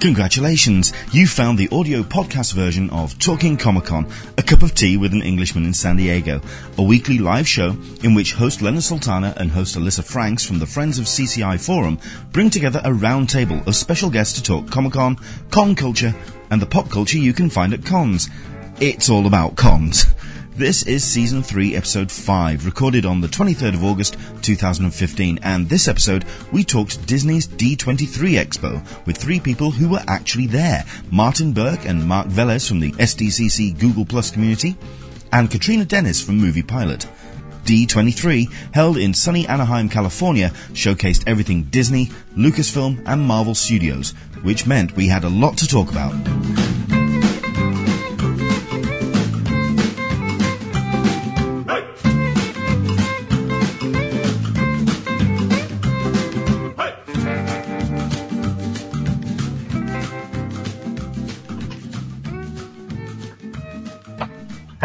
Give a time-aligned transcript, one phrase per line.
[0.00, 0.94] Congratulations!
[1.12, 5.12] You found the audio podcast version of Talking Comic Con, a cup of tea with
[5.12, 6.40] an Englishman in San Diego,
[6.78, 10.64] a weekly live show in which host Leonard Sultana and host Alyssa Franks from the
[10.64, 11.98] Friends of CCI Forum
[12.32, 15.18] bring together a roundtable of special guests to talk Comic Con,
[15.50, 16.14] con culture,
[16.50, 18.30] and the pop culture you can find at cons.
[18.80, 20.06] It's all about cons.
[20.60, 25.88] This is season 3, episode 5, recorded on the 23rd of August 2015, and this
[25.88, 31.86] episode we talked Disney's D23 Expo with three people who were actually there Martin Burke
[31.86, 34.76] and Mark Velez from the SDCC Google Plus community,
[35.32, 37.08] and Katrina Dennis from Movie Pilot.
[37.64, 44.10] D23, held in sunny Anaheim, California, showcased everything Disney, Lucasfilm, and Marvel Studios,
[44.42, 46.12] which meant we had a lot to talk about.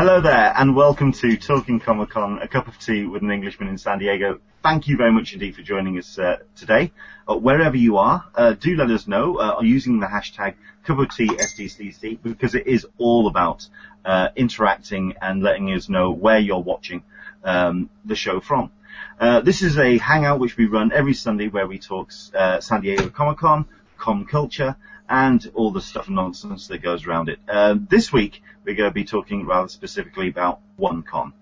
[0.06, 3.70] Hello there, and welcome to Talking Comic Con, a cup of tea with an Englishman
[3.70, 4.40] in San Diego.
[4.62, 6.92] Thank you very much indeed for joining us uh, today.
[7.28, 10.54] Uh, wherever you are, uh, do let us know uh, using the hashtag
[10.84, 13.68] cup of tea SDCC because it is all about
[14.06, 17.02] uh, interacting and letting us know where you're watching
[17.44, 18.70] um, the show from.
[19.20, 23.10] Uh, this is a hangout which we run every Sunday where we talk San Diego
[23.10, 23.66] Comic Con,
[23.98, 24.76] com culture,
[25.10, 27.40] and all the stuff and nonsense that goes around it.
[27.90, 31.34] This week, we're going to be talking rather specifically about OneCon.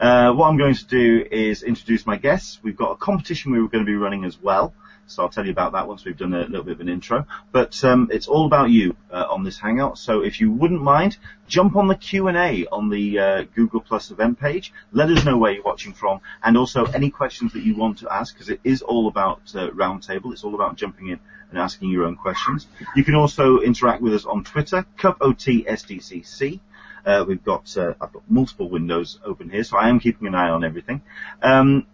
[0.00, 2.58] Uh, what I'm going to do is introduce my guests.
[2.62, 4.74] We've got a competition we were going to be running as well.
[5.06, 7.26] So I'll tell you about that once we've done a little bit of an intro.
[7.50, 9.98] But um, it's all about you uh, on this Hangout.
[9.98, 14.40] So if you wouldn't mind, jump on the Q&A on the uh, Google Plus event
[14.40, 14.72] page.
[14.92, 18.12] Let us know where you're watching from, and also any questions that you want to
[18.12, 20.32] ask, because it is all about uh, Roundtable.
[20.32, 21.18] It's all about jumping in
[21.50, 22.66] and asking your own questions.
[22.96, 26.60] You can also interact with us on Twitter, CupOTSDCC.
[27.04, 30.34] Uh, we've got uh, I've got multiple windows open here, so I am keeping an
[30.34, 31.02] eye on everything.
[31.42, 31.86] Um,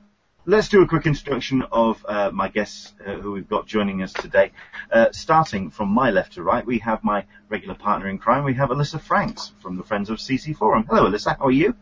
[0.46, 4.12] let's do a quick introduction of uh, my guests uh, who we've got joining us
[4.12, 4.52] today.
[4.90, 8.44] Uh, starting from my left to right, we have my regular partner in crime.
[8.44, 10.86] We have Alyssa Franks from the Friends of CC Forum.
[10.88, 11.38] Hello, Alyssa.
[11.38, 11.74] How are you?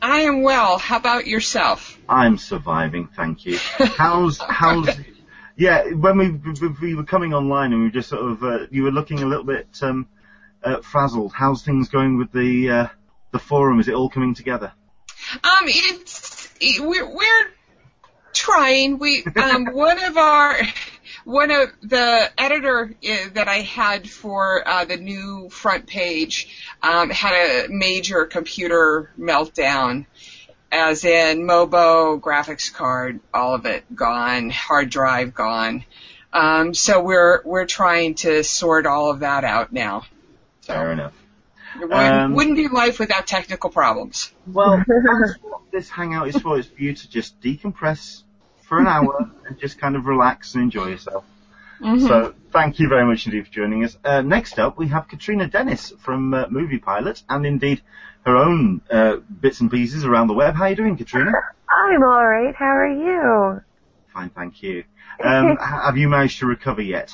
[0.00, 0.78] I am well.
[0.78, 1.98] How about yourself?
[2.08, 3.58] I'm surviving, thank you.
[3.58, 4.88] How's how's
[5.56, 6.30] yeah, when we
[6.82, 9.26] we were coming online and we were just sort of uh, you were looking a
[9.26, 10.06] little bit um,
[10.64, 11.32] uh, frazzled.
[11.32, 12.86] How's things going with the uh,
[13.32, 13.80] the forum?
[13.80, 14.72] Is it all coming together?
[15.34, 17.50] Um, it's it, we're we're
[18.32, 18.98] trying.
[18.98, 20.56] We um one of our
[21.24, 26.48] one of the editor uh, that I had for uh, the new front page
[26.82, 30.06] um, had a major computer meltdown
[30.74, 35.84] as in Mobo, graphics card, all of it gone, hard drive gone.
[36.32, 40.02] Um, so we're we're trying to sort all of that out now.
[40.64, 41.12] So Fair enough.
[41.78, 44.32] Wouldn't um, wouldn't be life without technical problems.
[44.46, 46.58] Well, that's what this hangout is for.
[46.58, 48.22] Is for you to just decompress
[48.62, 51.24] for an hour and just kind of relax and enjoy yourself.
[51.80, 52.06] Mm-hmm.
[52.06, 53.96] So thank you very much indeed for joining us.
[54.02, 57.82] Uh, next up, we have Katrina Dennis from uh, Movie Pilot, and indeed
[58.24, 60.54] her own uh, bits and pieces around the web.
[60.54, 61.32] How are you doing, Katrina?
[61.68, 62.54] I'm all right.
[62.54, 63.60] How are you?
[64.14, 64.84] Fine, thank you.
[65.22, 67.12] Um, have you managed to recover yet?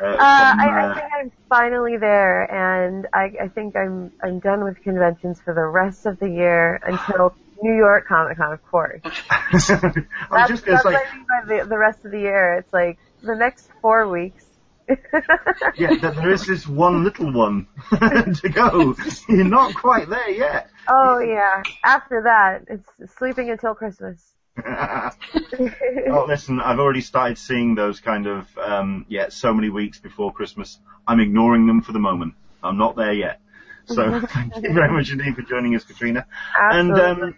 [0.00, 4.38] Uh, uh, from, I, I, think I'm finally there, and I, I think I'm I'm
[4.38, 8.64] done with conventions for the rest of the year until New York Comic Con, of
[8.70, 9.00] course.
[9.52, 10.92] Was just that's say.
[10.92, 12.54] What I mean by the, the rest of the year.
[12.54, 14.44] It's like the next four weeks
[15.76, 18.94] yeah, there is this one little one to go.
[19.28, 20.70] You're not quite there yet.
[20.88, 21.62] Oh yeah.
[21.84, 24.22] After that, it's sleeping until Christmas.
[26.10, 30.32] oh, listen, I've already started seeing those kind of, um, yeah, so many weeks before
[30.32, 30.78] Christmas.
[31.06, 32.34] I'm ignoring them for the moment.
[32.62, 33.40] I'm not there yet.
[33.86, 36.26] So thank you very much indeed for joining us, Katrina.
[36.58, 37.04] Absolutely.
[37.04, 37.36] And um,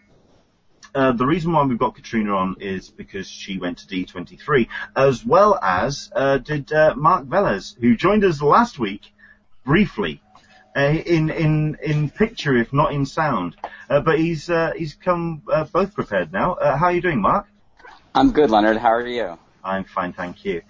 [0.94, 5.24] uh, the reason why we've got Katrina on is because she went to D23, as
[5.24, 9.12] well as uh, did uh, Mark Velez, who joined us last week
[9.64, 10.20] briefly.
[10.76, 13.56] Uh, in in in picture, if not in sound,
[13.88, 16.56] uh, but he's he's come both prepared now.
[16.60, 17.46] how are you doing, Mark?
[18.14, 18.76] I'm good, Leonard.
[18.76, 19.36] How are you?
[19.64, 20.62] I'm fine, thank you.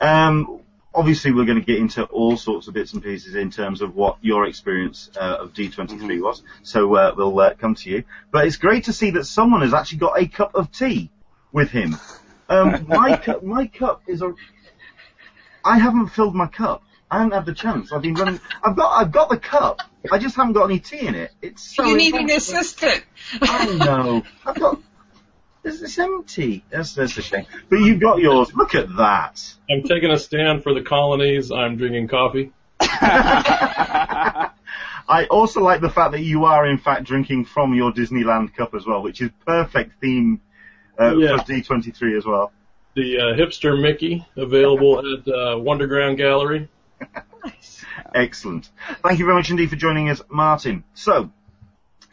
[0.00, 0.60] Um,
[0.94, 3.94] obviously we're going to get into all sorts of bits and pieces in terms of
[3.94, 6.22] what your experience uh, of D23 mm-hmm.
[6.22, 6.42] was.
[6.62, 8.04] So uh, we'll uh, come to you.
[8.30, 11.10] But it's great to see that someone has actually got a cup of tea
[11.52, 11.96] with him.
[12.48, 14.34] Um, my cup, my cup is a.
[15.64, 16.82] I haven't filled my cup.
[17.10, 17.92] I haven't had the chance.
[17.92, 18.38] I've been running.
[18.62, 18.90] I've got.
[19.00, 19.80] I've got the cup.
[20.12, 21.32] I just haven't got any tea in it.
[21.40, 21.84] It's so.
[21.84, 23.04] You need an assistant.
[23.40, 24.22] I know.
[24.44, 24.78] I've got
[25.64, 26.64] it's, it's empty.
[26.70, 27.46] That's that's a shame.
[27.68, 28.52] But you've got yours.
[28.54, 29.42] Look at that.
[29.70, 31.50] I'm taking a stand for the colonies.
[31.50, 32.52] I'm drinking coffee.
[35.10, 38.74] I also like the fact that you are in fact drinking from your Disneyland cup
[38.74, 40.40] as well, which is perfect theme
[41.00, 41.38] uh, Yeah.
[41.38, 42.52] for D23 as well.
[42.94, 46.68] The uh, hipster Mickey available at uh, Wonderground Gallery.
[48.14, 48.70] Excellent.
[49.02, 50.84] Thank you very much indeed for joining us, Martin.
[50.94, 51.30] So,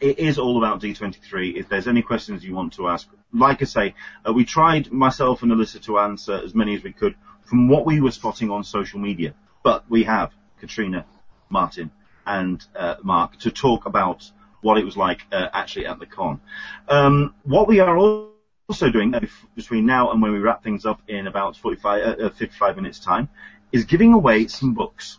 [0.00, 1.56] it is all about D23.
[1.56, 3.94] If there's any questions you want to ask, like I say,
[4.28, 7.86] uh, we tried myself and Alyssa to answer as many as we could from what
[7.86, 9.34] we were spotting on social media.
[9.62, 11.06] But we have Katrina,
[11.48, 11.90] Martin,
[12.26, 14.30] and uh, Mark to talk about
[14.60, 16.40] what it was like uh, actually at the con.
[16.88, 19.20] Um, what we are also doing uh,
[19.54, 22.98] between now and when we wrap things up in about 45, uh, uh, 55 minutes
[22.98, 23.28] time
[23.72, 25.18] is giving away some books.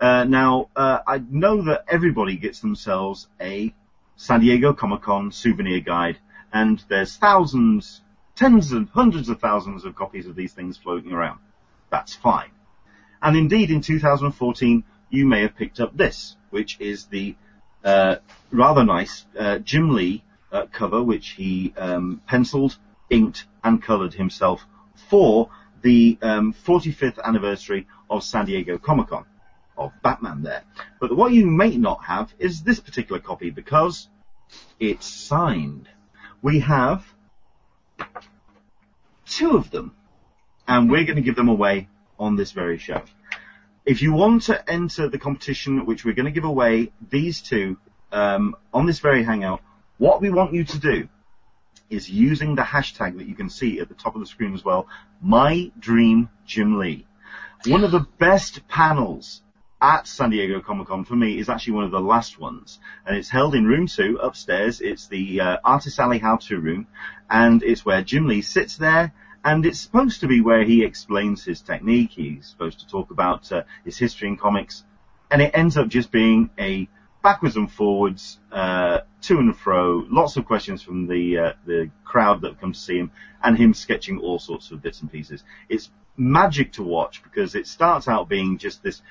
[0.00, 3.74] Uh, now, uh, I know that everybody gets themselves a
[4.16, 6.18] San Diego Comic Con souvenir guide,
[6.52, 8.02] and there's thousands,
[8.34, 11.38] tens and hundreds of thousands of copies of these things floating around.
[11.90, 12.50] That's fine.
[13.22, 17.34] And indeed, in 2014, you may have picked up this, which is the
[17.84, 18.16] uh,
[18.50, 20.22] rather nice uh, Jim Lee
[20.52, 22.76] uh, cover, which he um, penciled,
[23.10, 24.66] inked, and coloured himself
[25.08, 25.50] for
[25.82, 29.24] the um, 45th anniversary of San Diego Comic Con
[29.76, 30.64] of Batman there.
[31.00, 34.08] But what you may not have is this particular copy because
[34.80, 35.88] it's signed.
[36.42, 37.04] We have
[39.26, 39.94] two of them,
[40.66, 41.88] and we're going to give them away
[42.18, 43.02] on this very show.
[43.84, 47.78] If you want to enter the competition, which we're going to give away these two
[48.10, 49.60] um, on this very hangout,
[49.98, 51.08] what we want you to do
[51.90, 54.64] is using the hashtag that you can see at the top of the screen as
[54.64, 54.86] well,
[55.20, 57.06] My Dream Jim Lee.
[57.66, 59.42] One of the best panels
[59.80, 63.16] at San Diego Comic Con for me is actually one of the last ones, and
[63.16, 64.80] it's held in room two upstairs.
[64.80, 66.86] It's the uh, Artist Alley how-to room,
[67.28, 69.12] and it's where Jim Lee sits there,
[69.44, 72.10] and it's supposed to be where he explains his technique.
[72.10, 74.84] He's supposed to talk about uh, his history in comics,
[75.30, 76.88] and it ends up just being a
[77.26, 82.40] backwards and forwards, uh, to and fro, lots of questions from the uh, the crowd
[82.42, 83.10] that come to see him,
[83.42, 85.42] and him sketching all sorts of bits and pieces.
[85.68, 89.02] It's magic to watch because it starts out being just this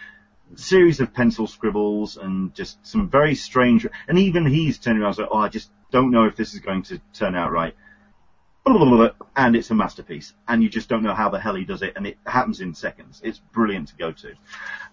[0.55, 5.17] series of pencil scribbles and just some very strange, and even he's turning around and
[5.17, 7.75] saying, oh, I just don't know if this is going to turn out right.
[9.37, 11.93] And it's a masterpiece, and you just don't know how the hell he does it,
[11.97, 13.21] and it happens in seconds.
[13.23, 14.33] It's brilliant to go to.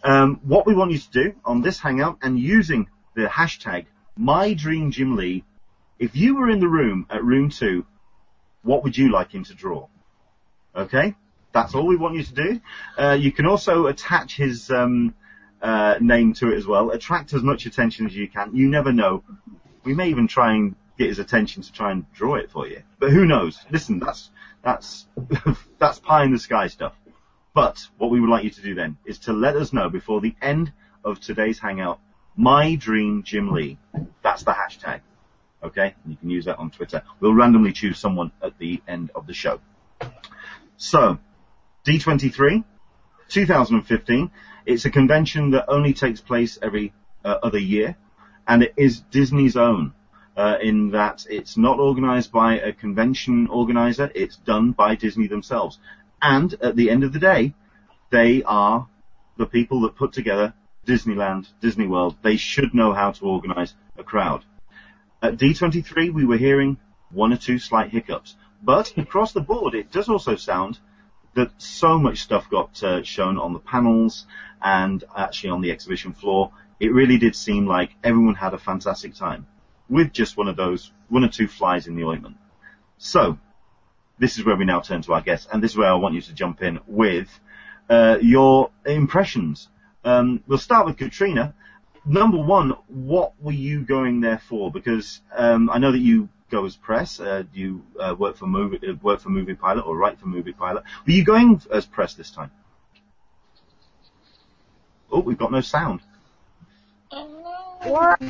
[0.02, 3.86] Um, what we want you to do on this hangout, and using the hashtag
[4.18, 5.42] MyDreamJimLee,
[5.98, 7.86] if you were in the room at room two,
[8.62, 9.88] what would you like him to draw?
[10.74, 11.14] Okay,
[11.52, 12.60] that's all we want you to do.
[12.98, 15.14] Uh, you can also attach his um,
[15.60, 16.90] uh, name to it as well.
[16.90, 18.54] Attract as much attention as you can.
[18.54, 19.22] You never know.
[19.84, 22.82] We may even try and get his attention to try and draw it for you.
[22.98, 23.58] But who knows?
[23.70, 24.30] Listen, that's
[24.62, 25.06] that's
[25.78, 26.94] that's pie in the sky stuff.
[27.54, 30.20] But what we would like you to do then is to let us know before
[30.20, 30.72] the end
[31.04, 32.00] of today's hangout.
[32.36, 33.78] My dream Jim Lee.
[34.22, 35.00] That's the hashtag.
[35.62, 37.02] Okay, you can use that on Twitter.
[37.20, 39.60] We'll randomly choose someone at the end of the show.
[40.76, 41.18] So,
[41.86, 42.64] D23,
[43.28, 44.30] 2015.
[44.64, 46.92] It's a convention that only takes place every
[47.24, 47.96] uh, other year,
[48.46, 49.94] and it is Disney's own.
[50.34, 55.78] Uh, in that it's not organized by a convention organizer, it's done by Disney themselves.
[56.22, 57.54] And at the end of the day,
[58.10, 58.88] they are
[59.36, 60.54] the people that put together
[60.86, 62.16] Disneyland, Disney World.
[62.22, 64.44] They should know how to organize a crowd.
[65.22, 66.78] At D23, we were hearing
[67.10, 70.78] one or two slight hiccups, but across the board, it does also sound
[71.34, 74.26] that so much stuff got uh, shown on the panels
[74.60, 76.52] and actually on the exhibition floor.
[76.78, 79.46] It really did seem like everyone had a fantastic time
[79.88, 82.36] with just one of those, one or two flies in the ointment.
[82.98, 83.38] So,
[84.18, 86.14] this is where we now turn to our guests, and this is where I want
[86.14, 87.28] you to jump in with
[87.88, 89.68] uh, your impressions.
[90.04, 91.54] Um, we'll start with Katrina.
[92.04, 94.70] Number one, what were you going there for?
[94.70, 97.20] Because um, I know that you go as press.
[97.20, 100.52] Uh, you uh, work for movie uh, work for Movie Pilot or write for Movie
[100.52, 100.82] Pilot.
[101.06, 102.50] Were you going as press this time?
[105.10, 106.00] Oh, we've got no sound.
[107.10, 108.20] What?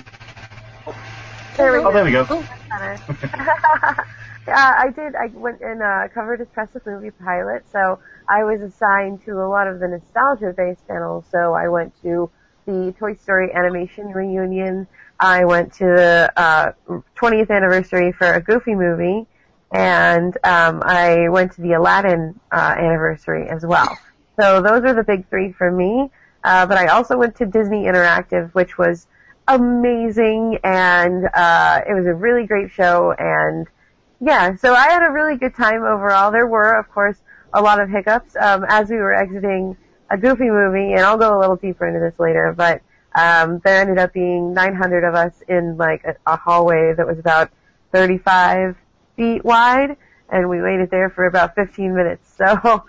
[1.57, 1.93] There we Oh, go.
[1.93, 2.45] there we go.
[2.73, 2.99] Better.
[4.47, 5.15] yeah, I did.
[5.15, 7.99] I went and uh, covered press with movie pilot, so
[8.29, 11.27] I was assigned to a lot of the nostalgia-based panels.
[11.31, 12.31] So I went to
[12.67, 14.87] the Toy Story animation reunion.
[15.21, 16.73] I went to the uh,
[17.17, 19.27] 20th anniversary for a Goofy movie,
[19.71, 23.99] and um, I went to the Aladdin uh, anniversary as well.
[24.41, 26.11] So those are the big three for me.
[26.45, 29.07] Uh, but I also went to Disney Interactive, which was
[29.49, 33.13] amazing, and uh, it was a really great show.
[33.19, 33.67] And
[34.21, 36.31] yeah, so I had a really good time overall.
[36.31, 37.17] There were, of course,
[37.53, 39.77] a lot of hiccups um, as we were exiting
[40.11, 42.83] a goofy movie, and I'll go a little deeper into this later, but
[43.15, 47.19] um, there ended up being 900 of us in like a, a hallway that was
[47.19, 47.51] about
[47.93, 48.77] 35
[49.17, 49.97] feet wide,
[50.31, 52.29] and we waited there for about 15 minutes.
[52.43, 52.85] So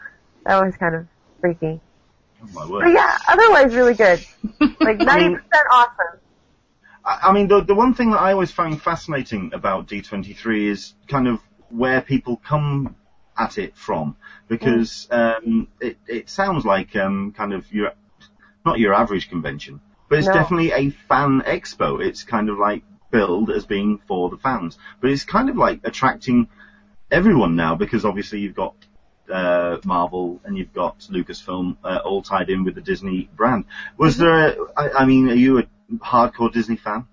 [0.46, 1.06] that was kind of
[1.40, 1.80] freaky.
[2.42, 2.84] Oh my word.
[2.84, 4.20] But yeah, otherwise really good.
[4.82, 5.40] Like 90%
[5.72, 6.20] awesome.
[7.06, 10.94] I I mean, the the one thing that I always found fascinating about D23 is
[11.08, 12.96] kind of where people come
[13.38, 14.16] at it from,
[14.48, 17.92] because um, it it sounds like um, kind of your
[18.66, 20.34] not your average convention, but it's No.
[20.34, 22.02] definitely a fan expo.
[22.02, 25.82] It's kind of like billed as being for the fans, but it's kind of like
[25.84, 26.48] attracting
[27.12, 28.76] everyone now because obviously you've got
[29.32, 33.66] uh, Marvel and you've got Lucasfilm uh, all tied in with the Disney brand.
[33.98, 34.50] Was there?
[34.50, 35.64] A, I, I mean, are you a
[36.00, 37.08] hardcore Disney fan?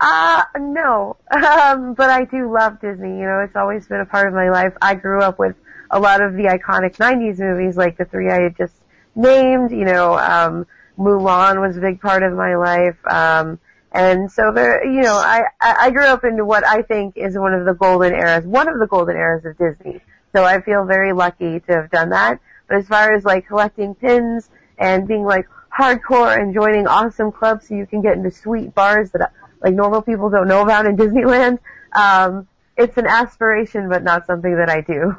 [0.00, 1.16] Uh, no.
[1.32, 3.18] Um, but I do love Disney.
[3.18, 4.74] You know, it's always been a part of my life.
[4.82, 5.56] I grew up with
[5.90, 8.74] a lot of the iconic 90s movies, like the three I had just
[9.14, 9.70] named.
[9.70, 10.66] You know, um,
[10.98, 12.96] Mulan was a big part of my life.
[13.06, 13.58] Um,
[13.92, 17.38] and so there, you know, I, I I grew up into what I think is
[17.38, 20.00] one of the golden eras, one of the golden eras of Disney.
[20.34, 22.40] So I feel very lucky to have done that.
[22.68, 27.68] But as far as like collecting pins and being like hardcore and joining awesome clubs
[27.68, 30.96] so you can get into sweet bars that like normal people don't know about in
[31.02, 31.58] Disneyland,
[31.92, 35.16] um, it's an aspiration but not something that I do.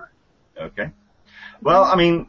[0.60, 0.92] Okay.
[1.62, 2.28] Well, I mean,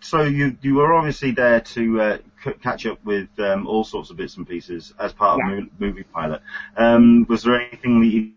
[0.00, 4.10] so you you were obviously there to uh, c- catch up with um, all sorts
[4.10, 5.60] of bits and pieces as part of Yeah.
[5.60, 6.42] mo- movie pilot.
[6.76, 8.32] Um, was there anything that you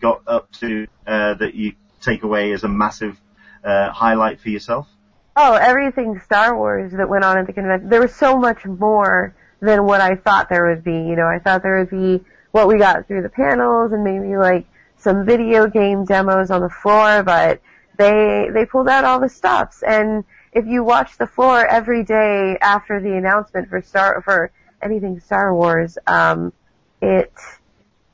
[0.00, 3.20] got up to uh, that you take away as a massive
[3.64, 4.88] uh, highlight for yourself?
[5.36, 7.88] Oh, everything Star Wars that went on at the convention.
[7.88, 10.92] There was so much more than what I thought there would be.
[10.92, 14.36] You know, I thought there would be what we got through the panels and maybe
[14.36, 17.60] like some video game demos on the floor, but
[17.96, 19.82] they they pulled out all the stops.
[19.82, 24.50] And if you watch the floor every day after the announcement for Star for
[24.82, 26.52] anything Star Wars, um,
[27.00, 27.32] it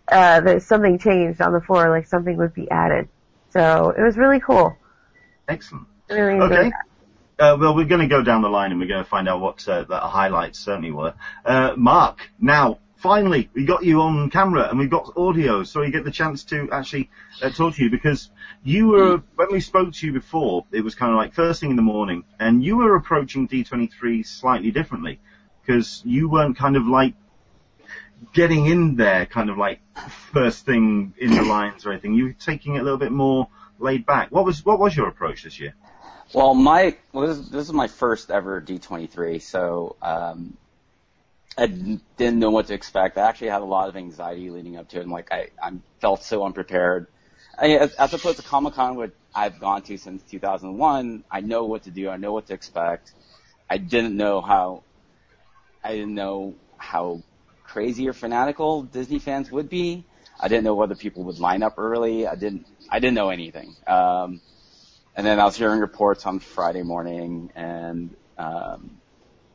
[0.08, 3.08] uh, there's something changed on the floor, like something would be added.
[3.50, 4.76] So it was really cool.
[5.48, 5.86] Excellent.
[6.08, 6.70] Really Okay.
[6.70, 6.86] that.
[7.38, 9.40] Uh, well, we're going to go down the line and we're going to find out
[9.40, 11.12] what uh, the highlights certainly were.
[11.44, 15.90] Uh, Mark, now finally we got you on camera and we've got audio, so we
[15.90, 17.10] get the chance to actually
[17.42, 18.30] uh, talk to you because
[18.64, 21.68] you were when we spoke to you before, it was kind of like first thing
[21.68, 25.20] in the morning, and you were approaching D23 slightly differently
[25.60, 27.14] because you weren't kind of like
[28.32, 29.80] getting in there, kind of like
[30.32, 32.14] first thing in the lines or anything.
[32.14, 34.32] You were taking it a little bit more laid back.
[34.32, 35.74] What was what was your approach this year?
[36.32, 40.56] Well, my well, this, this is my first ever D23, so um,
[41.56, 43.16] I didn't know what to expect.
[43.16, 45.72] I actually had a lot of anxiety leading up to it, and like I, I
[46.00, 47.06] felt so unprepared.
[47.58, 51.64] I, as, as opposed to Comic Con, which I've gone to since 2001, I know
[51.64, 52.10] what to do.
[52.10, 53.12] I know what to expect.
[53.70, 54.82] I didn't know how.
[55.84, 57.22] I didn't know how
[57.62, 60.04] crazy or fanatical Disney fans would be.
[60.40, 62.26] I didn't know whether people would line up early.
[62.26, 62.66] I didn't.
[62.90, 63.76] I didn't know anything.
[63.86, 64.40] Um,
[65.16, 68.98] and then I was hearing reports on Friday morning, and um,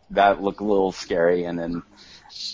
[0.09, 1.45] that looked a little scary.
[1.45, 1.83] And then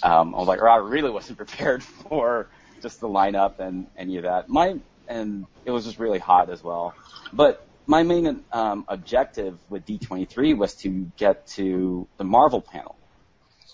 [0.03, 2.49] um, I was like, oh, I really wasn't prepared for
[2.81, 4.49] just the lineup and any of that.
[4.49, 4.75] My
[5.07, 6.93] and it was just really hot as well.
[7.31, 12.97] But my main um, objective with D23 was to get to the Marvel panel.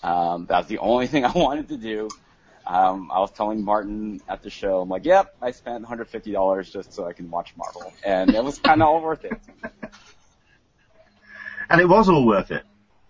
[0.04, 2.08] Um, that was the only thing I wanted to do.
[2.66, 6.92] Um, I was telling Martin at the show, I'm like, yep, I spent $150 just
[6.92, 7.92] so I can watch Marvel.
[8.04, 9.38] And it was kind of all worth it.
[11.70, 12.62] And it was all worth it.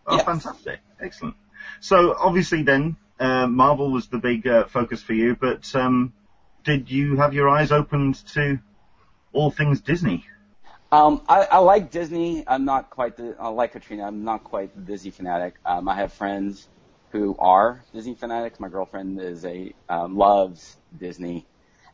[0.06, 0.24] Oh, Yes.
[0.24, 0.78] fantastic.
[1.00, 1.34] Excellent.
[1.80, 6.12] So obviously then, uh, Marvel was the big uh, focus for you, but um,
[6.62, 8.60] did you have your eyes opened to
[9.32, 10.24] all things Disney?
[10.92, 12.44] Um, I, I like Disney.
[12.46, 14.06] I'm not quite the, I like Katrina.
[14.06, 15.54] I'm not quite the Disney fanatic.
[15.66, 16.68] Um, I have friends
[17.14, 18.58] who are Disney fanatics.
[18.58, 21.46] My girlfriend is a, um, loves Disney.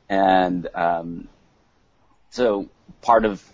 [0.09, 1.29] And, um,
[2.31, 2.71] so
[3.03, 3.45] part of,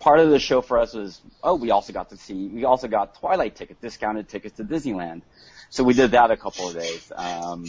[0.00, 2.88] part of the show for us was, oh, we also got to see, we also
[2.88, 5.22] got Twilight tickets, discounted tickets to Disneyland.
[5.70, 7.10] So we did that a couple of days.
[7.16, 7.64] Um,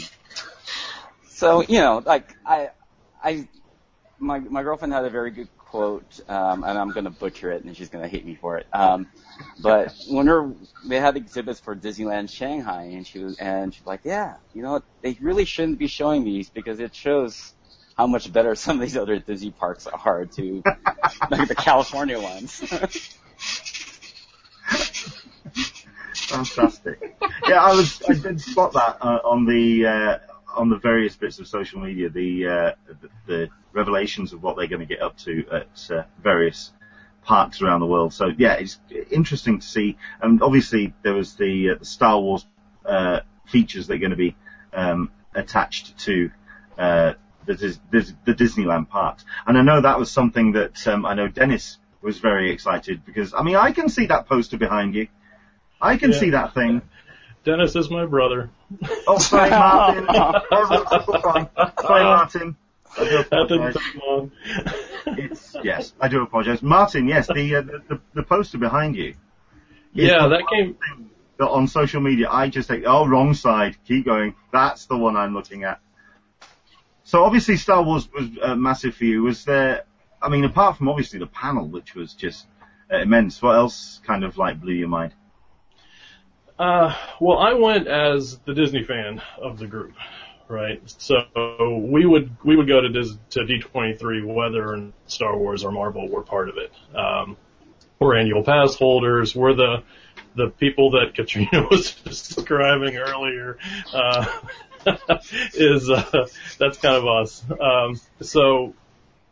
[1.30, 2.72] so, you know, like, I,
[3.24, 3.48] I,
[4.20, 7.64] my my girlfriend had a very good quote, um, and I'm going to butcher it,
[7.64, 8.68] and she's going to hate me for it.
[8.72, 9.08] Um,
[9.60, 10.54] but when her,
[10.86, 14.84] they had exhibits for Disneyland Shanghai, and she was, and she's like, yeah, you know,
[15.02, 17.54] they really shouldn't be showing these because it shows
[17.98, 20.62] how much better some of these other Disney parks are to
[21.32, 22.60] like the California ones.
[26.14, 27.18] Fantastic.
[27.48, 28.00] yeah, I was.
[28.08, 30.18] I did spot that uh, on the uh,
[30.54, 32.10] on the various bits of social media.
[32.10, 36.04] The uh, the, the revelations of what they're going to get up to at uh,
[36.22, 36.72] various
[37.24, 38.14] parks around the world.
[38.14, 38.80] So yeah, it's
[39.12, 39.98] interesting to see.
[40.22, 42.46] And obviously there was the, uh, the Star Wars
[42.86, 44.36] uh, features that are going to be
[44.74, 46.32] um, attached to
[46.78, 47.14] uh,
[47.46, 49.26] the, Dis- the Disneyland parks.
[49.48, 53.34] And I know that was something that um, I know Dennis was very excited because
[53.34, 55.08] I mean I can see that poster behind you.
[55.82, 56.20] I can Yeah.
[56.20, 56.82] see that thing.
[57.44, 58.50] Dennis is my brother.
[59.08, 60.06] Oh, sorry, Martin.
[61.82, 62.56] sorry, Martin.
[62.98, 63.82] I do apologize.
[65.06, 66.62] It's, yes, I do apologize.
[66.62, 69.16] Martin, yes, the, uh, the, the, the poster behind you.
[69.94, 70.78] yeah, that came.
[71.38, 74.36] that on social media, I just think, oh, wrong side, keep going.
[74.52, 75.82] That's the one I'm looking at.
[77.04, 79.24] So obviously Star Wars was uh, massive for you.
[79.24, 79.84] Was there,
[80.22, 82.48] I mean, apart from obviously the panel, which was just
[82.92, 85.14] uh, immense, what else kind of like blew your mind?
[86.58, 89.94] Uh, well, I went as the Disney fan of the group,
[90.48, 90.82] right?
[90.86, 91.26] So
[91.90, 96.22] we would we would go to Dis- to D23 whether Star Wars or Marvel were
[96.22, 96.72] part of it.
[96.96, 97.38] Um,
[98.00, 99.36] we're annual pass holders.
[99.36, 99.84] We're the
[100.36, 103.58] the people that Katrina was describing earlier.
[103.92, 104.26] Uh,
[105.54, 106.28] is uh,
[106.60, 107.44] that's kind of us.
[107.60, 108.74] Um, so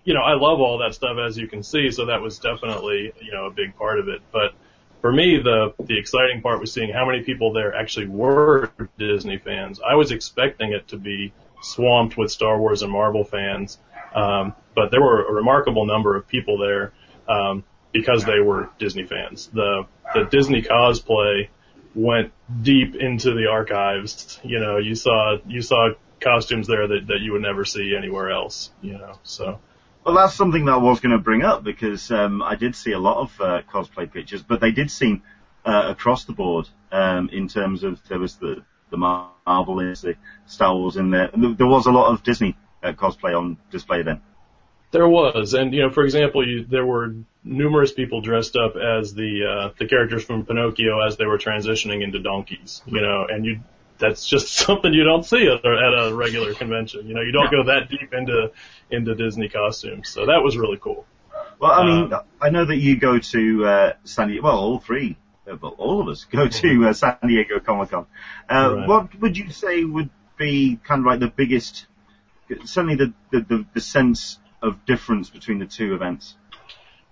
[0.04, 1.92] you know, I love all that stuff as you can see.
[1.92, 4.54] So that was definitely you know a big part of it, but
[5.02, 9.38] for me, the the exciting part was seeing how many people there actually were Disney
[9.38, 9.82] fans.
[9.82, 13.80] I was expecting it to be swamped with Star Wars and Marvel fans,
[14.14, 16.94] um, but there were a remarkable number of people there
[17.28, 19.48] um, because they were Disney fans.
[19.48, 21.50] The the Disney cosplay
[21.96, 22.32] went
[22.62, 24.40] deep into the archives.
[24.44, 25.90] You know, you saw you saw
[26.20, 28.72] costumes there that that you would never see anywhere else.
[28.82, 29.60] You know, so.
[30.04, 32.92] Well, that's something that I was going to bring up because um, I did see
[32.92, 35.22] a lot of uh, cosplay pictures, but they did seem
[35.64, 40.16] uh, across the board um, in terms of there was the the Marvel, the
[40.48, 41.30] Star Wars in there.
[41.34, 44.22] There- was a lot of Disney uh, cosplay on display then.
[44.92, 47.16] There was, and you know, for example, you, there were
[47.46, 52.04] numerous people dressed up as the uh, the characters from Pinocchio as they were transitioning
[52.04, 52.82] into donkeys.
[52.86, 53.62] You know, and you
[54.02, 57.08] that's just something you don't see at, at a regular convention.
[57.08, 58.52] You know, you don't go that deep into
[58.92, 61.06] into Disney costumes, so that was really cool.
[61.60, 64.44] Well, I mean, Um, I know that you go to uh, San Diego.
[64.44, 65.18] Well, all three,
[65.50, 68.06] uh, well, all of us go to uh, San Diego Comic Con.
[68.50, 68.88] Uh, Right.
[68.88, 71.86] What would you say would be kind of like the biggest,
[72.66, 76.36] certainly the the, the, the sense of difference between the two events?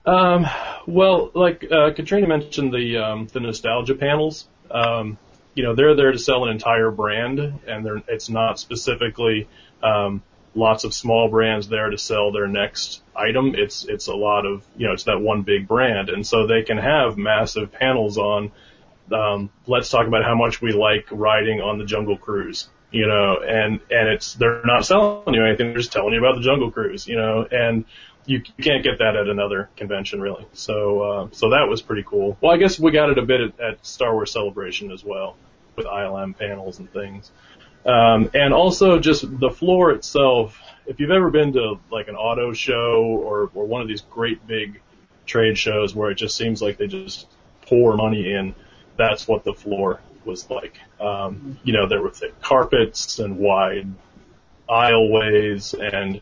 [0.05, 0.47] Um,
[0.87, 4.47] well, like uh, Katrina mentioned the um, the nostalgia panels.
[4.71, 5.17] Um,
[5.53, 9.47] you know, they're there to sell an entire brand, and they're it's not specifically
[9.83, 10.23] um,
[10.55, 13.53] lots of small brands there to sell their next item.
[13.55, 16.63] It's it's a lot of you know it's that one big brand, and so they
[16.63, 18.51] can have massive panels on.
[19.12, 22.69] Um, let's talk about how much we like riding on the Jungle Cruise.
[22.91, 26.35] You know, and and it's they're not selling you anything; they're just telling you about
[26.35, 27.07] the Jungle Cruise.
[27.07, 27.85] You know, and
[28.25, 30.45] you, can't get that at another convention really.
[30.53, 32.38] So uh, so that was pretty cool.
[32.41, 35.35] Well, I guess we got it a bit at, at Star Wars Celebration as well
[35.75, 37.31] with ILM panels and things.
[37.85, 40.59] Um, and also just the floor itself.
[40.85, 44.45] If you've ever been to like an auto show or or one of these great
[44.45, 44.81] big
[45.25, 47.27] trade shows where it just seems like they just
[47.67, 48.55] pour money in,
[48.97, 50.77] that's what the floor was like.
[50.99, 53.87] Um, you know, there were thick carpets and wide
[54.69, 56.21] aisleways and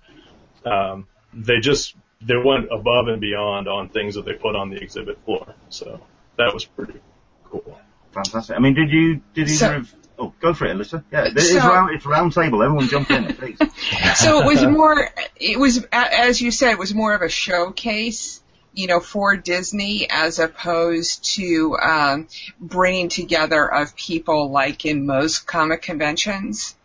[0.66, 4.78] um, they just they went above and beyond on things that they put on the
[4.82, 5.54] exhibit floor.
[5.70, 6.02] So
[6.38, 7.00] that was pretty
[7.46, 7.80] cool.
[8.12, 8.56] Fantastic.
[8.56, 11.04] I mean, did you did So- of oh go for it, Alyssa?
[11.12, 12.64] Yeah, it's So- round it's round table.
[12.64, 13.58] Everyone jump in, please.
[14.16, 18.42] so it was more it was as you said it was more of a showcase
[18.74, 22.28] you know for disney as opposed to um
[22.60, 26.76] bringing together of people like in most comic conventions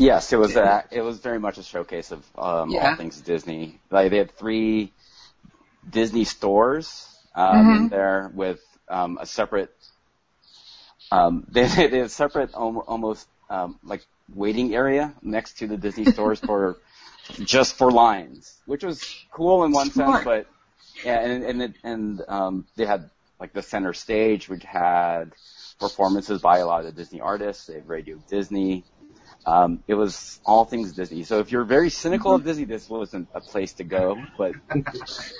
[0.00, 2.90] Yes, it was a, it was very much a showcase of um, Yeah.
[2.90, 3.80] all things Disney.
[3.90, 4.92] Like they had three
[5.90, 7.76] Disney stores um, Mm-hmm.
[7.84, 9.74] in there with um, a separate.
[11.10, 14.02] Um, they, they had a separate almost um, like
[14.34, 16.76] waiting area next to the Disney stores for
[17.44, 20.22] just for lines, which was cool in one Smart.
[20.22, 20.46] sense, but
[21.04, 25.32] yeah, and and it, and um, they had like the center stage, which had
[25.78, 27.66] performances by a lot of the Disney artists.
[27.66, 28.84] They had Radio Disney.
[29.46, 31.22] Um, it was all things Disney.
[31.22, 34.20] So if you're very cynical of Disney, this wasn't a place to go.
[34.36, 34.52] But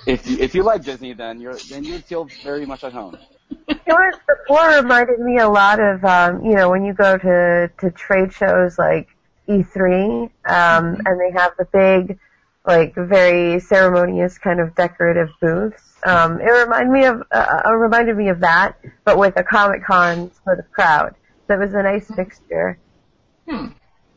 [0.07, 2.93] if you, if you like Disney, then you're then you would feel very much at
[2.93, 3.19] home.
[3.51, 4.21] You know what?
[4.27, 7.91] The floor reminded me a lot of, um, you know, when you go to, to
[7.91, 9.09] trade shows like
[9.49, 12.19] E3, um, and they have the big,
[12.67, 15.83] like, very ceremonious kind of decorative booths.
[16.05, 19.85] Um, it reminded me of, uh, uh, reminded me of that, but with a Comic
[19.85, 21.15] Con sort of crowd.
[21.47, 22.79] So it was a nice mixture.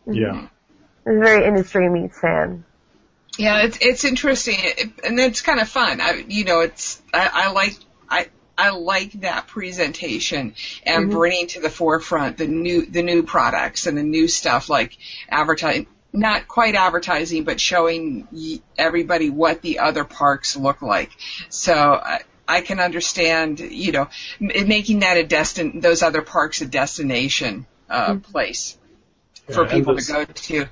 [0.05, 0.47] Yeah.
[1.05, 2.65] It was very industry meets fan.
[3.37, 6.01] Yeah, it's it's interesting, it, and it's kind of fun.
[6.01, 7.73] I, you know, it's I, I like
[8.61, 10.53] I I like that presentation
[10.85, 11.11] and Mhm.
[11.11, 14.97] bringing to the forefront the new the new products and the new stuff like
[15.29, 15.87] advertising.
[16.13, 21.09] Not quite advertising, but showing y- everybody what the other parks look like.
[21.49, 24.09] So I, I can understand, you know,
[24.41, 28.77] m- making that a destin those other parks a destination uh, place
[29.53, 30.65] for Yeah, people this- to go to.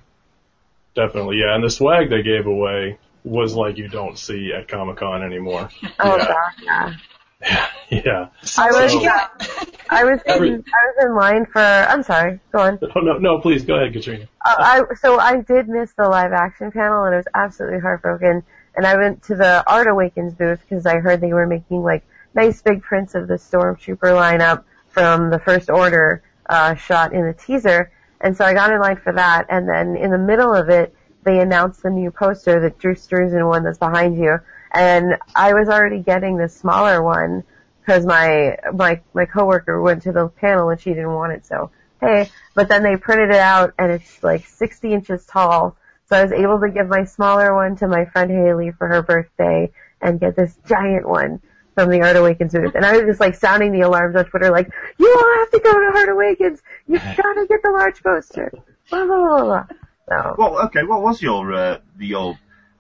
[0.95, 1.55] Definitely, yeah.
[1.55, 5.69] And the swag they gave away was like you don't see at Comic Con anymore.
[5.99, 6.27] Oh yeah.
[6.27, 6.93] god, yeah.
[7.89, 8.29] yeah.
[8.57, 9.49] I was- you got?
[9.89, 11.59] I was in, Every- I was in line for.
[11.61, 12.39] I'm sorry.
[12.51, 12.79] Go on.
[12.95, 14.27] Oh, no, no, please go ahead, Katrina.
[14.45, 18.43] Uh, I so I did miss the live action panel and I was absolutely heartbroken.
[18.75, 22.03] And I went to the Art Awakens booth because I heard they were making like
[22.35, 27.33] nice big prints of the Stormtrooper lineup from the First Order uh, shot in the
[27.33, 27.91] teaser.
[28.21, 29.45] And so I got in line for that.
[29.49, 33.47] And then in the middle of it, they announced the new poster, that Drew Struzan
[33.47, 34.39] one that's behind you.
[34.71, 37.43] And I was already getting the smaller one
[37.81, 41.45] because my my my coworker went to the panel and she didn't want it.
[41.45, 45.75] So hey, but then they printed it out and it's like 60 inches tall.
[46.07, 49.01] So I was able to give my smaller one to my friend Haley for her
[49.01, 51.41] birthday and get this giant one
[51.75, 52.75] from the Art Awakens booth.
[52.75, 55.59] And I was just like sounding the alarms on Twitter like, you all have to
[55.59, 56.61] go to Art Awakens.
[56.87, 58.51] You've got to get the large poster.
[58.89, 59.65] Blah, blah, blah, blah.
[60.09, 60.83] So, Well, okay.
[60.83, 62.37] What was your uh, your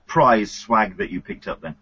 [0.09, 1.75] prize swag that you picked up then?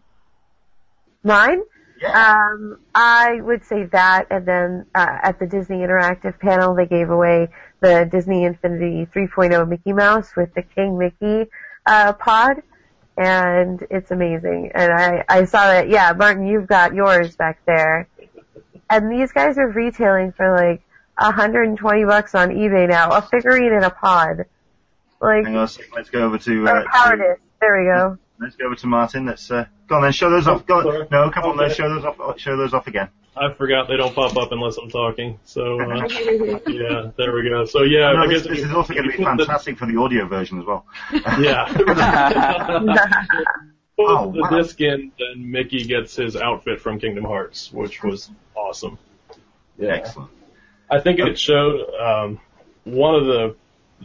[1.28, 1.62] mine?
[2.02, 2.52] Yeah.
[2.54, 7.10] Um, I would say that, and then uh, at the Disney Interactive panel, they gave
[7.10, 11.50] away the Disney Infinity 3.0 Mickey Mouse with the King Mickey
[11.88, 12.62] uh, pod,
[13.18, 14.72] and it's amazing.
[14.76, 15.90] And I I saw that.
[15.90, 18.08] Yeah, Martin, you've got yours back there,
[18.90, 20.84] and these guys are retailing for like
[21.18, 23.10] 120 bucks on eBay now.
[23.10, 24.46] A figurine in a pod,
[25.20, 25.94] like Hang on a second.
[25.96, 26.68] Let's go over to.
[26.68, 27.38] Uh, to.
[27.62, 28.18] There we go.
[28.40, 29.26] let's go over to Martin.
[29.26, 30.12] Let's uh, go on then.
[30.12, 30.66] Show those off.
[30.66, 31.02] Go Sorry.
[31.02, 31.08] on.
[31.12, 31.58] No, come on.
[31.58, 32.40] Let's show those off.
[32.40, 33.10] Show those off again.
[33.36, 35.40] I forgot they don't pop up unless I'm talking.
[35.46, 36.08] So uh,
[36.68, 37.66] yeah, there we go.
[37.66, 39.98] So yeah, No, I this, guess this is also going to be fantastic for the
[39.98, 40.86] audio version as well.
[41.40, 41.66] yeah.
[43.96, 44.50] Put Oh, the wow.
[44.50, 49.00] disc in, then Mickey gets his outfit from Kingdom Hearts, which was awesome.
[49.80, 49.94] Yeah.
[49.94, 50.30] Excellent.
[50.90, 52.40] I think it showed um,
[52.84, 53.56] one of the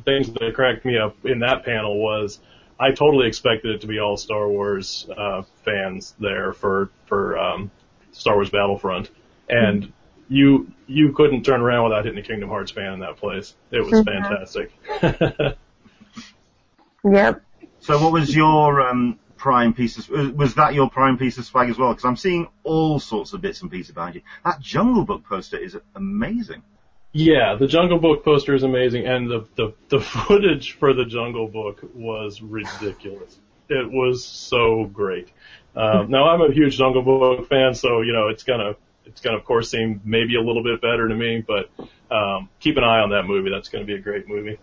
[0.06, 2.38] things that cracked me up in that panel was
[2.82, 7.70] I totally expected it to be all Star Wars uh, fans there for for um,
[8.12, 9.10] Star Wars Battlefront,
[9.48, 9.92] and
[10.28, 13.54] you you couldn't turn around without hitting a Kingdom Hearts fan in that place.
[13.70, 14.04] It was Mhm.
[14.04, 15.56] fantastic.
[17.04, 17.42] Yep.
[17.80, 20.08] So, what was your um, prime piece of?
[20.08, 21.90] was- Was that your prime piece of swag as well?
[21.90, 24.22] Because I'm seeing all sorts of bits and pieces behind you.
[24.44, 26.62] That Jungle Book poster is amazing.
[27.12, 31.46] Yeah, the Jungle Book poster is amazing, and the, the, the footage for the Jungle
[31.46, 33.38] Book was ridiculous.
[33.68, 35.28] It was so great.
[35.76, 39.36] Um, now I'm a huge Jungle Book fan, so you know it's gonna it's gonna
[39.36, 41.70] of course seem maybe a little bit better to me, but
[42.14, 43.50] um, keep an eye on that movie.
[43.50, 44.58] That's gonna be a great movie.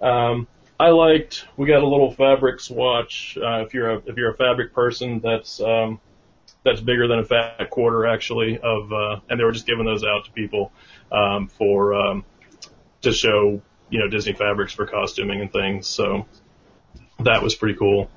[0.00, 1.46] Um, I liked.
[1.56, 3.38] We got a little fabric swatch.
[3.40, 6.00] Uh, if you're a if you're a fabric person, that's um,
[6.64, 10.04] that's bigger than a fat quarter actually of, uh, and they were just giving those
[10.04, 10.72] out to people
[11.12, 12.24] um, for um,
[13.02, 15.86] to show you know Disney fabrics for costuming and things.
[15.86, 16.26] So
[17.20, 18.10] that was pretty cool.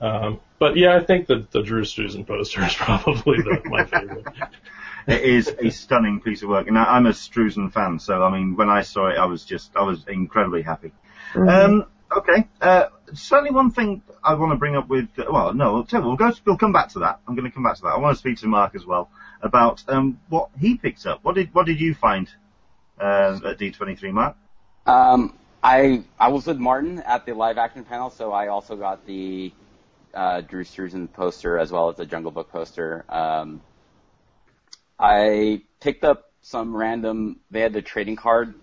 [0.00, 4.26] Um, but yeah, I think the the Drew Struzan poster is probably the, my favorite.
[5.06, 8.30] It is a stunning piece of work, and I- I'm a Struzan fan, so I
[8.30, 10.92] mean, when I saw it, I was just, I was incredibly happy.
[11.48, 11.86] Um,
[12.16, 16.16] okay, uh, certainly one thing I want to bring up with, well, no, we'll, we'll
[16.16, 17.18] go, we'll come back to that.
[17.26, 17.88] I'm going to come back to that.
[17.88, 19.10] I want to speak to Mark as well
[19.40, 21.20] about um, what he picked up.
[21.24, 22.28] What did, what did you find
[23.02, 24.36] uh, at D23, Mark?
[24.86, 29.06] Um, I I was with Martin at the live action panel, so I also got
[29.06, 29.52] the
[30.14, 33.04] uh, Drew Struzan poster as well as the Jungle Book poster.
[33.08, 33.60] Um,
[34.98, 37.40] I picked up some random.
[37.50, 38.54] They had the trading card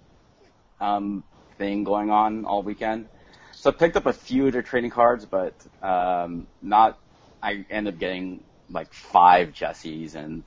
[0.79, 1.23] um,
[1.57, 3.07] thing going on all weekend,
[3.53, 6.97] so I picked up a few of their trading cards, but um, not.
[7.41, 10.43] I ended up getting like five Jessies and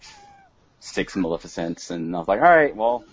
[0.82, 3.04] six Maleficents, and I was like, all right, well.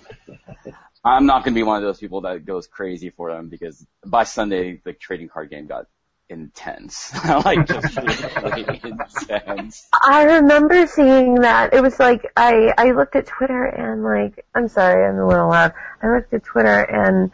[1.03, 3.85] I'm not going to be one of those people that goes crazy for them because
[4.05, 5.85] by Sunday the trading card game got
[6.29, 7.13] intense,
[7.45, 7.97] like just
[8.43, 9.87] really intense.
[9.93, 11.73] I remember seeing that.
[11.73, 15.49] It was like I I looked at Twitter and like I'm sorry, I'm a little
[15.49, 15.73] loud.
[16.03, 17.31] I looked at Twitter and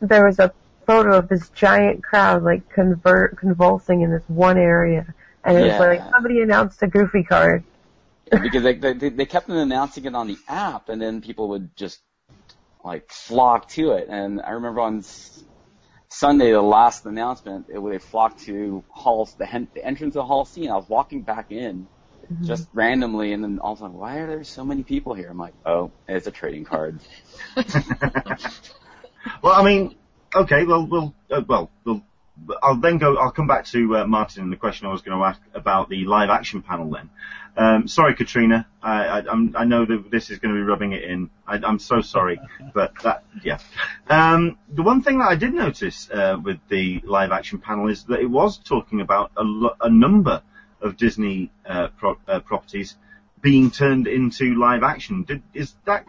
[0.00, 0.52] there was a
[0.86, 5.12] photo of this giant crowd like convert convulsing in this one area,
[5.44, 5.78] and it Yeah.
[5.78, 7.64] was like somebody announced a Goofy card.
[8.42, 12.00] Because they, they they kept announcing it on the app, and then people would just
[12.84, 14.08] like flock to it.
[14.08, 15.44] And I remember on s-
[16.10, 20.44] Sunday, the last announcement, it, they flocked to Hall, the, hen, the entrance of Hall
[20.44, 21.88] C, and I was walking back in
[22.32, 22.46] Mm-hmm.
[22.46, 25.28] just randomly, and then all of a sudden, why are there so many people here?
[25.30, 27.00] I'm like, oh, it's a trading card.
[29.42, 29.96] well, I mean,
[30.34, 32.02] okay, well, we'll, uh, well, we'll,
[32.62, 35.18] I'll then go, I'll come back to uh, Martin and the question I was going
[35.18, 37.10] to ask about the live action panel then.
[37.58, 39.22] Um, sorry, Katrina, I, I,
[39.56, 41.28] I know that this is going to be rubbing it in.
[41.44, 42.40] I, I'm so sorry,
[42.72, 43.58] but that, yeah.
[44.08, 48.04] Um, the one thing that I did notice uh, with the live action panel is
[48.04, 50.40] that it was talking about a, lo- a number
[50.80, 52.94] of Disney uh, pro- uh, properties
[53.40, 55.24] being turned into live action.
[55.24, 56.06] Did, is that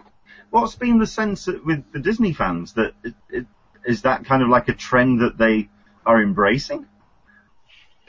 [0.52, 3.46] what's been the sense with the Disney fans that it, it,
[3.86, 5.68] is that kind of like a trend that they
[6.06, 6.86] are embracing?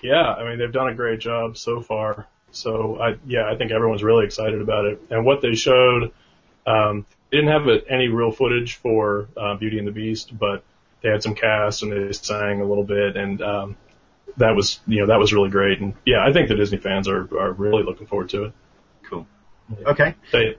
[0.03, 2.26] Yeah, I mean they've done a great job so far.
[2.52, 5.00] So I yeah, I think everyone's really excited about it.
[5.10, 6.12] And what they showed,
[6.66, 10.62] um, they didn't have a, any real footage for uh, Beauty and the Beast, but
[11.02, 13.76] they had some cast and they sang a little bit, and um,
[14.36, 15.80] that was you know that was really great.
[15.80, 18.52] And yeah, I think the Disney fans are are really looking forward to it.
[19.04, 19.26] Cool.
[19.86, 20.14] Okay.
[20.32, 20.56] They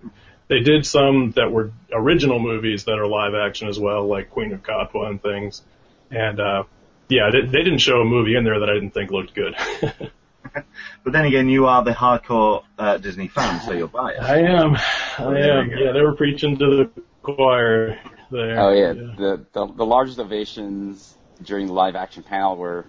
[0.47, 4.51] they did some that were original movies that are live action as well, like Queen
[4.51, 5.61] of Katwe and things.
[6.09, 6.63] And uh,
[7.07, 9.55] yeah, they, they didn't show a movie in there that I didn't think looked good.
[11.03, 14.21] But then again, you are the hardcore uh, Disney fan, so you're biased.
[14.21, 14.75] I am.
[14.75, 15.69] I there am.
[15.71, 18.59] Yeah, they were preaching to the choir there.
[18.59, 22.85] Oh yeah, The, the the largest ovations during the live action panel were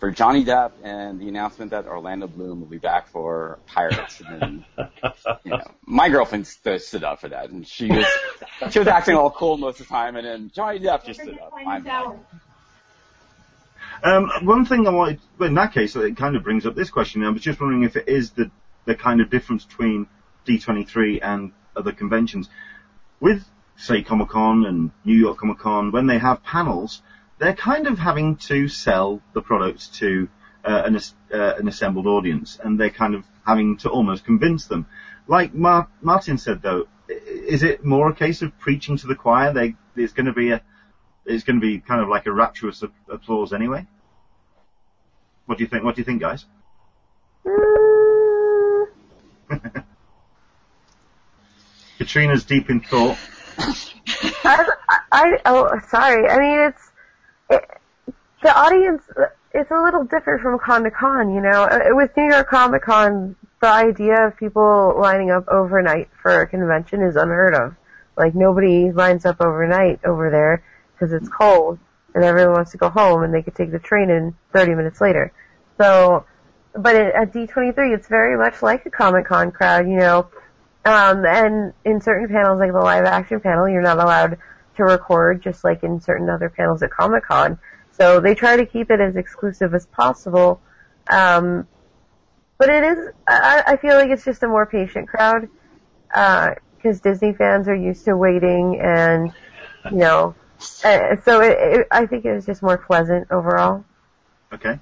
[0.00, 4.20] for Johnny Depp and the announcement that Orlando Bloom will be back for Pirates.
[4.20, 4.64] And then,
[5.44, 8.06] you know, my girlfriend st- stood up for that, and she was
[8.70, 11.38] she was acting all cool most of the time, and then Johnny Depp just stood
[11.38, 11.52] up.
[11.66, 12.16] I'm like,
[14.02, 16.90] Um, one thing I wanted, well, in that case, it kind of brings up this
[16.90, 17.22] question.
[17.24, 18.50] I was just wondering if it is the
[18.86, 20.06] the kind of difference between
[20.46, 22.48] D23 and other conventions.
[23.20, 23.44] With,
[23.76, 27.02] say, Comic Con and New York Comic Con, when they have panels,
[27.38, 30.28] they're kind of having to sell the products to
[30.64, 34.86] uh, an, uh, an assembled audience, and they're kind of having to almost convince them.
[35.26, 39.52] Like Mar- Martin said, though, is it more a case of preaching to the choir?
[39.52, 40.62] They, there's going to be a
[41.30, 43.86] it's going to be kind of like a rapturous applause anyway.
[45.46, 45.84] What do you think?
[45.84, 46.44] What do you think, guys?
[51.98, 53.16] Katrina's deep in thought.
[54.44, 54.66] I,
[55.12, 56.28] I, oh, sorry.
[56.28, 56.92] I mean, it's,
[57.50, 57.68] it,
[58.42, 59.02] the audience,
[59.52, 61.64] it's a little different from con to con, you know.
[61.64, 66.46] Uh, With New York Comic Con, the idea of people lining up overnight for a
[66.46, 67.74] convention is unheard of.
[68.16, 70.64] Like, nobody lines up overnight over there
[71.00, 71.78] because it's cold
[72.14, 75.00] and everyone wants to go home and they could take the train in 30 minutes
[75.00, 75.32] later.
[75.78, 76.26] So,
[76.74, 80.28] but at at D23, it's very much like a Comic Con crowd, you know.
[80.84, 84.38] Um, and in certain panels, like the live action panel, you're not allowed
[84.76, 87.58] to record, just like in certain other panels at Comic Con.
[87.92, 90.60] So they try to keep it as exclusive as possible.
[91.10, 91.66] Um,
[92.58, 95.48] but it is, I, I feel like it's just a more patient crowd,
[96.08, 99.32] because Disney fans are used to waiting and,
[99.90, 100.34] you know,
[100.84, 103.84] uh, so it, it, I think it was just more pleasant overall.
[104.52, 104.78] Okay.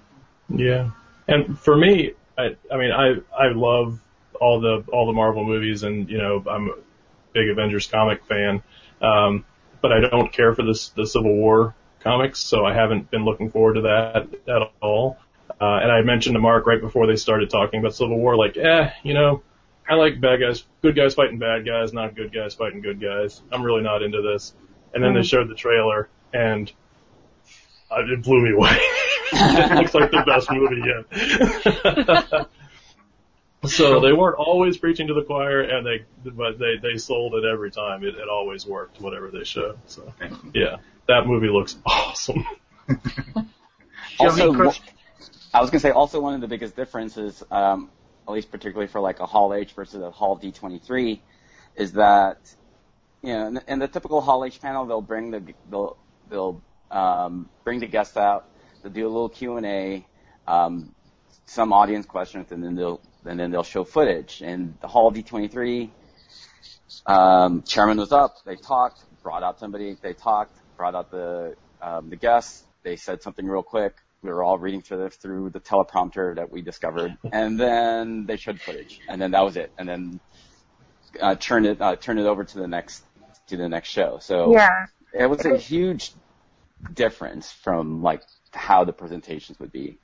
[0.48, 0.90] Yeah,
[1.26, 4.00] and for me, I, I mean, I I love
[4.40, 6.74] all the all the Marvel movies, and you know, I'm a
[7.32, 8.62] big Avengers comic fan,
[9.02, 9.44] um,
[9.82, 13.50] but I don't care for this the Civil War comics, so I haven't been looking
[13.50, 15.18] forward to that at all.
[15.60, 18.56] Uh, and I mentioned to Mark right before they started talking about Civil War, like,
[18.56, 19.42] eh, you know,
[19.88, 23.42] I like bad guys, good guys fighting bad guys, not good guys fighting good guys.
[23.50, 24.52] I'm really not into this.
[24.94, 26.70] And then they showed the trailer, and
[27.90, 28.76] uh, it blew me away.
[29.32, 30.82] it looks like the best movie
[32.34, 32.48] yet.
[33.70, 37.44] so they weren't always preaching to the choir, and they but they they sold it
[37.44, 38.04] every time.
[38.04, 39.78] It, it always worked, whatever they showed.
[39.86, 40.12] So
[40.54, 42.46] yeah, that movie looks awesome.
[42.88, 42.94] Do
[44.20, 44.80] you have Also.
[45.54, 47.90] I was gonna say also one of the biggest differences, um,
[48.26, 51.20] at least particularly for like a Hall H versus a Hall D23,
[51.76, 52.38] is that
[53.22, 55.96] you know in, in the typical Hall H panel they'll bring the they'll
[56.30, 58.46] they'll um, bring the guests out,
[58.82, 60.06] they'll do a little Q and A,
[60.46, 60.94] um,
[61.46, 64.42] some audience questions, and then they'll and then they'll show footage.
[64.42, 65.90] And the Hall D23
[67.06, 72.10] um, chairman was up, they talked, brought out somebody, they talked, brought out the um,
[72.10, 73.94] the guests, they said something real quick.
[74.20, 78.36] We were all reading through the, through the teleprompter that we discovered, and then they
[78.36, 80.20] showed footage, and then that was it, and then
[81.20, 83.04] uh, turn it uh, turn it over to the next
[83.48, 84.18] to the next show.
[84.20, 84.86] So Yeah.
[85.12, 86.12] it was a huge
[86.92, 90.00] difference from like how the presentations would be.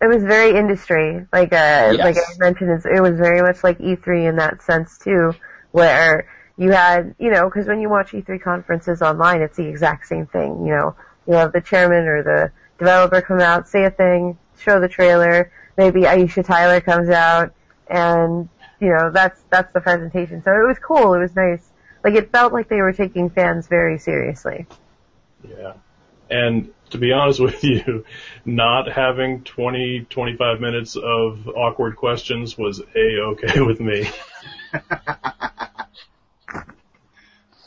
[0.00, 1.26] it was very industry.
[1.32, 2.02] Like uh, Yes.
[2.02, 5.34] like I mentioned, it was very much like E3 in that sense too,
[5.72, 10.06] where you had, you know, because when you watch E3 conferences online, it's the exact
[10.06, 10.64] same thing.
[10.66, 14.80] You know, you have the chairman or the developer come out, say a thing, show
[14.80, 17.52] the trailer, maybe Aisha Tyler comes out,
[17.88, 18.48] and
[18.80, 20.42] you know that's that's the presentation.
[20.42, 21.14] So it was cool.
[21.14, 21.72] It was nice.
[22.04, 24.66] Like it felt like they were taking fans very seriously.
[25.48, 25.74] Yeah.
[26.30, 28.04] And to be honest with you,
[28.44, 34.08] not having 20, 25 minutes of awkward questions was a-okay with me.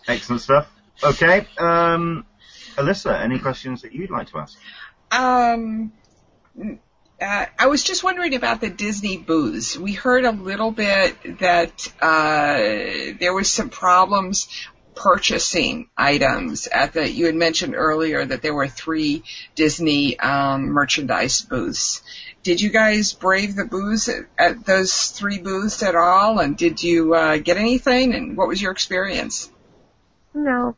[0.07, 0.71] Excellent stuff.
[1.03, 1.47] Okay.
[1.57, 2.25] Um,
[2.75, 4.57] Alyssa, any questions that you'd like to ask?
[5.11, 5.91] Um,
[7.21, 9.77] uh, I was just wondering about the Disney booths.
[9.77, 12.57] We heard a little bit that uh,
[13.19, 14.47] there was some problems
[14.95, 17.09] purchasing items at the.
[17.09, 19.23] You had mentioned earlier that there were three
[19.55, 22.01] Disney um, merchandise booths.
[22.43, 26.39] Did you guys brave the booths at, at those three booths at all?
[26.39, 28.15] And did you uh, get anything?
[28.15, 29.51] And what was your experience?
[30.33, 30.75] No.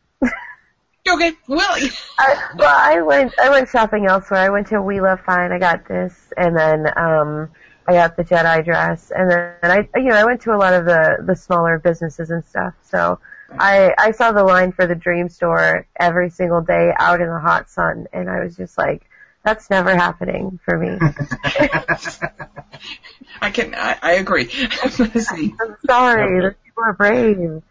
[1.08, 1.76] Okay, well,
[2.20, 4.40] I, well, I went I went shopping elsewhere.
[4.40, 5.52] I went to We Love Fine.
[5.52, 7.50] I got this, and then um
[7.88, 10.74] I got the Jedi dress, and then I you know I went to a lot
[10.74, 12.74] of the the smaller businesses and stuff.
[12.84, 13.20] So
[13.60, 17.40] I I saw the line for the Dream Store every single day out in the
[17.40, 19.04] hot sun, and I was just like,
[19.44, 20.98] that's never happening for me.
[23.42, 24.50] I can I, I agree.
[24.84, 27.62] I'm sorry, those people are brave.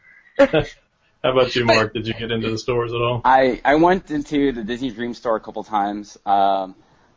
[1.23, 1.95] How about you, Mark?
[1.95, 3.21] Did you get into the stores at all?
[3.25, 6.19] I I went into the Disney Dream Store a couple times.
[6.27, 6.75] Um,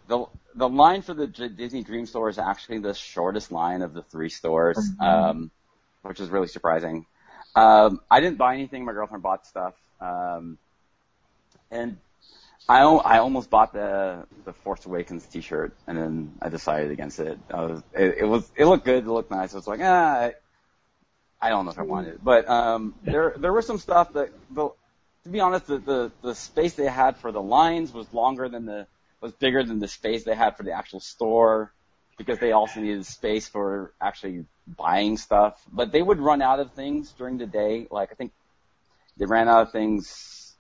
[0.08, 3.94] the the line for the J- Disney Dream Store is actually the shortest line of
[3.94, 5.50] the three stores, um,
[6.04, 7.06] which is really surprising.
[7.56, 8.86] Um, I didn't buy anything.
[8.86, 10.60] My girlfriend bought stuff, um,
[11.72, 11.98] and
[12.70, 17.20] I al- I almost bought the the Force Awakens T-shirt, and then I decided against
[17.20, 17.40] it.
[17.52, 19.54] I was, it, it was it looked good, it looked nice.
[19.54, 20.30] I was like, ah,
[21.42, 24.32] I, don't know if I wanted it, but um, there there was some stuff that,
[24.52, 24.70] the,
[25.24, 28.66] to be honest, the, the the space they had for the lines was longer than
[28.66, 28.88] the
[29.22, 31.74] was bigger than the space they had for the actual store,
[32.18, 35.62] because they also needed space for actually buying stuff.
[35.72, 37.88] But they would run out of things during the day.
[37.92, 38.32] Like I think
[39.18, 40.56] they ran out of things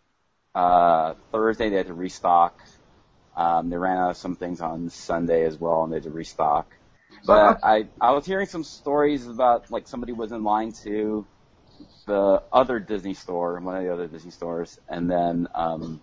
[0.53, 1.69] uh, Thursday.
[1.69, 2.59] They had to restock.
[3.35, 6.09] Um, they ran out of some things on Sunday as well, and they had to
[6.09, 6.73] restock.
[7.25, 11.25] But I I was hearing some stories about like somebody was in line to
[12.05, 16.01] the other Disney store, one of the other Disney stores, and then um,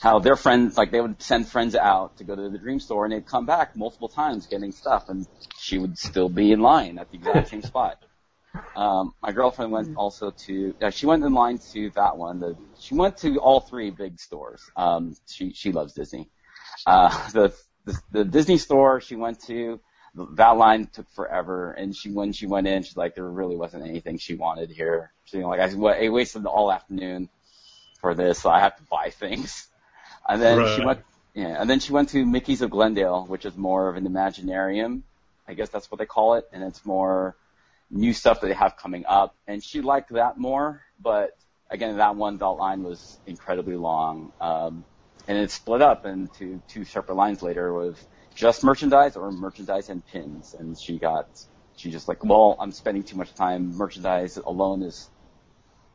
[0.00, 3.04] how their friends like they would send friends out to go to the Dream store,
[3.04, 5.26] and they'd come back multiple times getting stuff, and
[5.58, 8.02] she would still be in line at the exact same spot.
[8.74, 12.40] Um, my girlfriend went also to uh, she went in line to that one.
[12.40, 14.62] The, she went to all three big stores.
[14.74, 16.30] Um, she she loves Disney.
[16.86, 17.54] Uh, the,
[17.86, 19.80] the the Disney store she went to
[20.34, 23.84] that line took forever, and she when she went in, she's like there really wasn't
[23.84, 25.12] anything she wanted here.
[25.24, 27.28] She like I, I wasted all afternoon
[28.00, 29.68] for this, so I have to buy things.
[30.28, 31.00] And then she went
[31.34, 35.02] yeah, and then she went to Mickey's of Glendale, which is more of an Imaginarium.
[35.46, 37.36] I guess that's what they call it, and it's more
[37.90, 39.36] new stuff that they have coming up.
[39.46, 41.36] And she liked that more, but
[41.70, 44.32] again, that one belt line was incredibly long.
[44.40, 44.84] Um,
[45.28, 50.06] and it split up into two separate lines later with just merchandise or merchandise and
[50.06, 50.54] pins.
[50.58, 51.26] And she got,
[51.76, 53.76] she just like, well, I'm spending too much time.
[53.76, 55.10] Merchandise alone is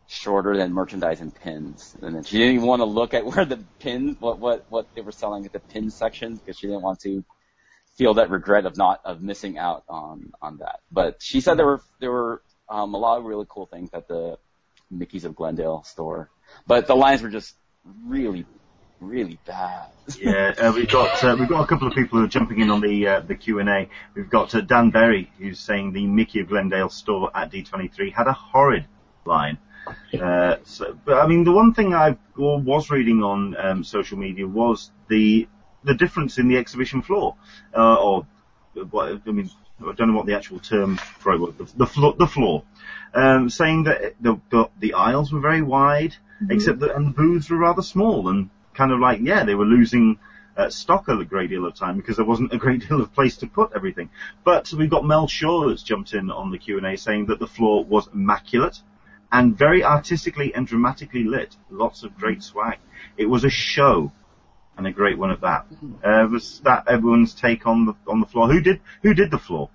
[0.07, 1.95] shorter than merchandise and pins.
[2.01, 4.87] And then she didn't even want to look at where the pins, what, what, what
[4.95, 7.23] they were selling at the pin section because she didn't want to
[7.97, 10.79] feel that regret of not, of missing out on, on that.
[10.91, 14.07] But she said there were, there were, um, a lot of really cool things at
[14.07, 14.37] the
[14.89, 16.29] Mickey's of Glendale store.
[16.67, 17.55] But the lines were just
[18.05, 18.45] really,
[19.01, 19.87] really bad.
[20.19, 22.69] Yeah, uh, we've got uh, we've got a couple of people who are jumping in
[22.69, 23.89] on the uh, the Q and A.
[24.15, 28.27] We've got uh, Dan Berry who's saying the Mickey of Glendale store at D23 had
[28.27, 28.85] a horrid
[29.25, 29.57] line.
[30.19, 34.47] Uh, so, but I mean, the one thing I was reading on um, social media
[34.47, 35.47] was the
[35.83, 37.35] the difference in the exhibition floor,
[37.75, 38.27] uh, or
[38.91, 39.49] what I mean,
[39.81, 41.55] I don't know what the actual term for it was.
[41.55, 42.63] The, the floor, the floor,
[43.13, 46.15] um, saying that the, the the aisles were very wide,
[46.49, 49.65] except that and the booths were rather small and kind of like yeah, they were
[49.65, 50.19] losing
[50.57, 53.37] uh, stock a great deal of time because there wasn't a great deal of place
[53.37, 54.09] to put everything.
[54.43, 57.39] But we've got Mel Shaw that's jumped in on the Q and A saying that
[57.39, 58.79] the floor was immaculate
[59.31, 61.55] and very artistically and dramatically lit.
[61.69, 62.79] Lots of great swag.
[63.17, 64.11] It was a show,
[64.77, 65.65] and a great one at that.
[66.03, 68.47] Uh, was that everyone's take on the on the floor?
[68.47, 69.69] Who did who did the floor?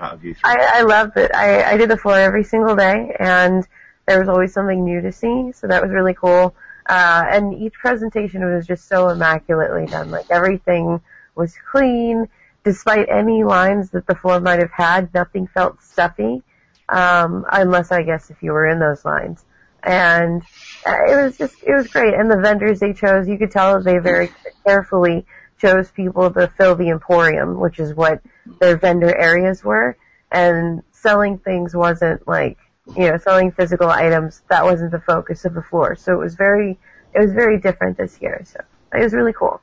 [0.00, 0.42] Out of you three.
[0.44, 1.34] I, I loved it.
[1.34, 3.66] I, I did the floor every single day, and
[4.06, 6.54] there was always something new to see, so that was really cool.
[6.88, 10.10] Uh, and each presentation was just so immaculately done.
[10.10, 11.00] Like everything
[11.34, 12.28] was clean,
[12.64, 15.12] despite any lines that the floor might have had.
[15.12, 16.42] Nothing felt stuffy,
[16.88, 19.44] um, unless I guess if you were in those lines.
[19.82, 20.42] and
[20.86, 22.14] uh, it was just it was great.
[22.14, 24.30] And the vendors they chose, you could tell they very
[24.66, 25.24] carefully
[25.60, 28.20] chose people to fill the emporium, which is what
[28.60, 29.96] their vendor areas were,
[30.30, 32.58] and selling things wasn't like
[32.96, 35.96] you know selling physical items that wasn't the focus of the floor.
[35.96, 36.78] So it was very
[37.14, 38.42] it was very different this year.
[38.44, 38.60] So
[38.94, 39.60] it was really cool.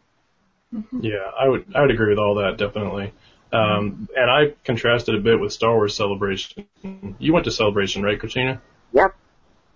[1.00, 3.14] Yeah, I would I would agree with all that definitely.
[3.54, 6.66] Um, and I contrasted a bit with Star Wars Celebration.
[7.20, 8.62] You went to Celebration, right, Katrina?
[8.92, 9.16] Yep.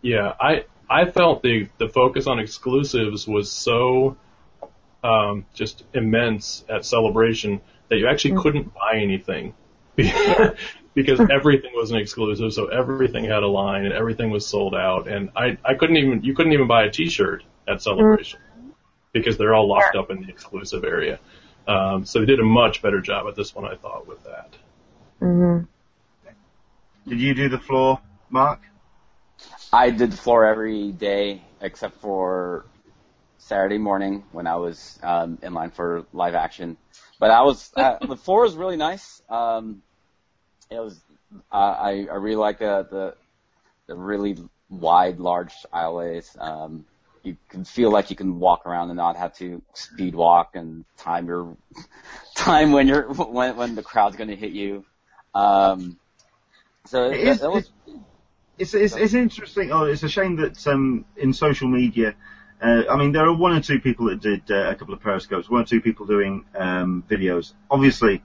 [0.02, 4.18] Yeah, I I felt the the focus on exclusives was so
[5.04, 8.42] um, just immense at Celebration that you actually Mm.
[8.44, 9.54] couldn't buy anything
[10.94, 12.54] because everything was an exclusive.
[12.54, 15.08] So everything had a line and everything was sold out.
[15.08, 18.40] And I I couldn't even you couldn't even buy a T-shirt at Celebration
[19.14, 21.20] because they're all locked up in the exclusive area.
[21.68, 24.50] Um, so they did a much better job at this one, I thought, with that.
[25.20, 25.60] hmm
[27.08, 28.60] Did you do the floor, Mark?
[29.72, 32.66] I did the floor every day except for
[33.38, 36.78] Saturday morning when I was um, in line for live action.
[37.20, 39.22] But I was uh, the floor was really nice.
[39.30, 39.82] Um,
[40.72, 41.00] it was
[41.52, 43.16] I I really like the the
[43.88, 44.38] the really
[44.70, 46.36] wide, large aisles.
[46.40, 46.86] Um,
[47.24, 50.86] you can feel like you can walk around and not have to speed walk and
[50.98, 51.58] time your
[52.36, 54.86] time when you're when when the crowd's going to hit you.
[55.34, 55.98] Um,
[56.86, 57.72] so it, It is- it was
[58.58, 59.72] It's, it's, it's interesting.
[59.72, 62.14] Oh, it's a shame that um, in social media,
[62.62, 65.00] uh, I mean, there are one or two people that did uh, a couple of
[65.02, 67.54] periscopes, one or two people doing um, videos.
[67.72, 68.22] Obviously,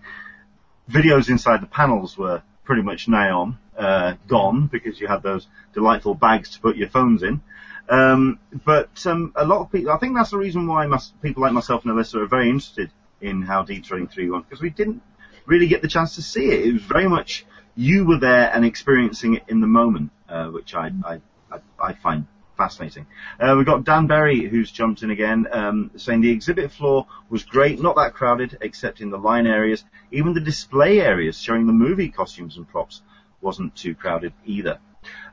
[0.90, 5.46] videos inside the panels were pretty much nigh on, uh, gone because you had those
[5.72, 7.42] delightful bags to put your phones in.
[7.88, 11.42] Um, but um, a lot of people, I think that's the reason why mys- people
[11.42, 15.02] like myself and Alyssa are very interested in how D23 went because we didn't
[15.46, 16.66] really get the chance to see it.
[16.66, 20.74] It was very much you were there and experiencing it in the moment, uh, which
[20.74, 21.20] I, I,
[21.50, 22.26] I, I find
[22.56, 23.06] fascinating.
[23.40, 27.44] Uh, we've got Dan Berry who's jumped in again, um, saying the exhibit floor was
[27.44, 29.84] great, not that crowded except in the line areas.
[30.10, 33.02] Even the display areas showing the movie costumes and props
[33.40, 34.78] wasn't too crowded either.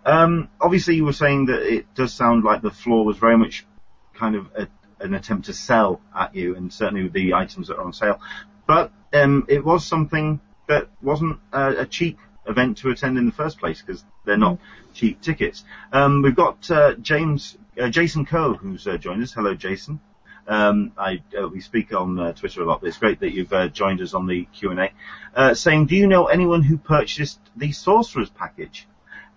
[0.05, 3.65] Um, obviously you were saying that it does sound like the floor was very much
[4.13, 4.67] kind of a,
[4.99, 8.19] an attempt to sell at you, and certainly with the items that are on sale.
[8.67, 13.31] But um, it was something that wasn't a, a cheap event to attend in the
[13.31, 14.59] first place because they're not
[14.93, 15.63] cheap tickets.
[15.91, 19.33] Um, we've got uh, James, uh, Jason Coe, who's uh, joined us.
[19.33, 19.99] Hello, Jason.
[20.47, 23.53] Um, I, uh, we speak on uh, Twitter a lot, but it's great that you've
[23.53, 24.91] uh, joined us on the Q&A.
[25.35, 28.87] Uh, saying, do you know anyone who purchased the Sorcerer's package?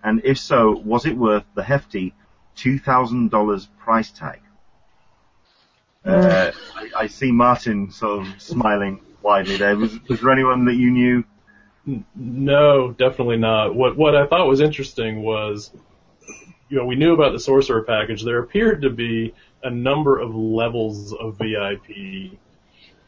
[0.03, 2.13] And if so, was it worth the hefty
[2.57, 4.41] $2,000 price tag?
[6.03, 9.75] Uh, I, I see Martin sort of smiling widely there.
[9.75, 11.23] Was, was there anyone that you knew?
[11.85, 13.75] No, definitely not.
[13.75, 15.71] What what I thought was interesting was,
[16.67, 18.23] you know, we knew about the sorcerer package.
[18.23, 22.39] There appeared to be a number of levels of VIP.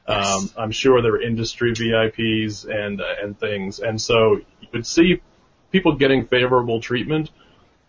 [0.07, 4.86] Um, I'm sure there were industry VIPs and uh, and things, and so you would
[4.86, 5.21] see
[5.71, 7.32] people getting favorable treatment,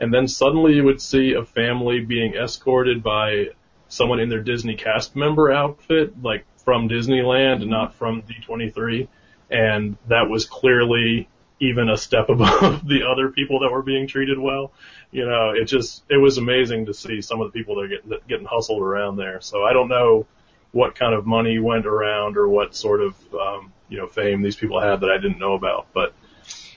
[0.00, 3.48] and then suddenly you would see a family being escorted by
[3.88, 9.06] someone in their Disney cast member outfit, like from Disneyland, and not from D23
[9.50, 11.28] and that was clearly
[11.60, 14.72] even a step above the other people that were being treated well.
[15.10, 17.88] You know, it just it was amazing to see some of the people that are
[17.88, 19.40] getting that getting hustled around there.
[19.40, 20.26] So I don't know
[20.72, 24.56] what kind of money went around or what sort of um, you know fame these
[24.56, 26.14] people had that I didn't know about, but.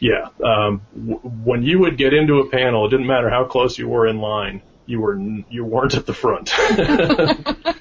[0.02, 3.78] Yeah, um, w- when you would get into a panel, it didn't matter how close
[3.78, 4.64] you were in line.
[4.88, 6.50] You were n- you weren't at the front.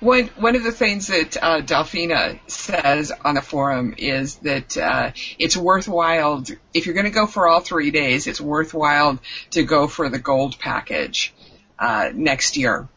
[0.00, 5.12] One one of the things that uh, Delphina says on the forum is that uh,
[5.38, 8.26] it's worthwhile if you're going to go for all three days.
[8.26, 9.18] It's worthwhile
[9.52, 11.34] to go for the gold package
[11.78, 12.88] uh, next year.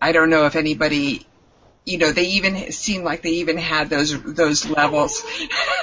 [0.00, 1.26] I don't know if anybody,
[1.84, 5.22] you know, they even seem like they even had those those levels.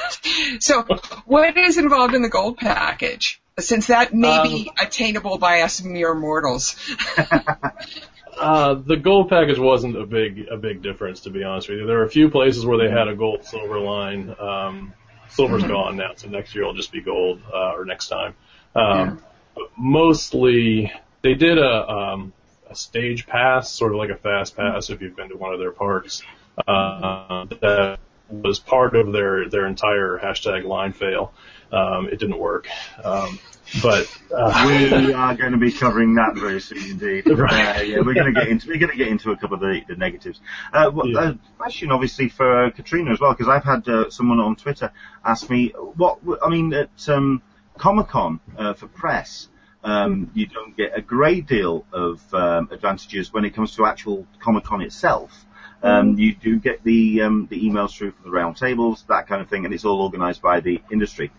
[0.60, 0.84] so,
[1.26, 3.42] what is involved in the gold package?
[3.58, 6.76] Since that may be attainable by us mere mortals.
[8.40, 11.86] Uh, the gold package wasn't a big a big difference to be honest with you.
[11.86, 14.34] There were a few places where they had a gold silver line.
[14.40, 14.94] Um,
[15.28, 18.36] silver's gone now, so next year it'll just be gold uh, or next time.
[18.76, 19.22] Um,
[19.56, 22.34] but mostly they did a um,
[22.70, 25.60] a stage pass, sort of like a fast pass if you've been to one of
[25.60, 26.22] their parks.
[26.68, 31.34] Uh, that was part of their their entire hashtag line fail.
[31.72, 32.68] Um, it didn't work.
[33.04, 33.40] Um,
[33.82, 37.26] but uh, We are going to be covering that very soon indeed.
[37.40, 37.78] Right.
[37.78, 39.62] Uh, yeah, we're going to get into we're going to get into a couple of
[39.62, 40.42] the, the negatives.
[40.74, 41.30] Uh, well, Yeah.
[41.32, 44.92] A question, obviously, for uh, Katrina as well, because I've had uh, someone on Twitter
[45.24, 47.42] ask me what I mean at um,
[47.78, 49.48] Comic Con uh, for press.
[49.84, 54.28] Um, you don't get a great deal of um, advantages when it comes to actual
[54.42, 55.46] Comic Con itself.
[55.82, 59.42] Um, you do get the um, the emails through from the round tables, that kind
[59.42, 61.32] of thing, and it's all organised by the industry.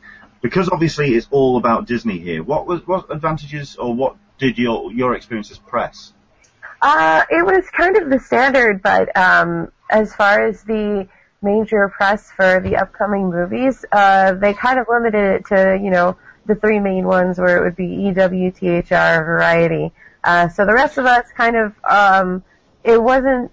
[0.43, 2.43] Because obviously it's all about Disney here.
[2.43, 6.13] What was what advantages or what did your your experience as press?
[6.83, 11.07] Uh, it was kind of the standard, but um, as far as the
[11.43, 16.17] major press for the upcoming movies, uh, they kind of limited it to you know
[16.47, 19.93] the three main ones where it would be EW, THR, Variety.
[20.25, 22.43] Uh, so the rest of us kind of um,
[22.83, 23.51] it wasn't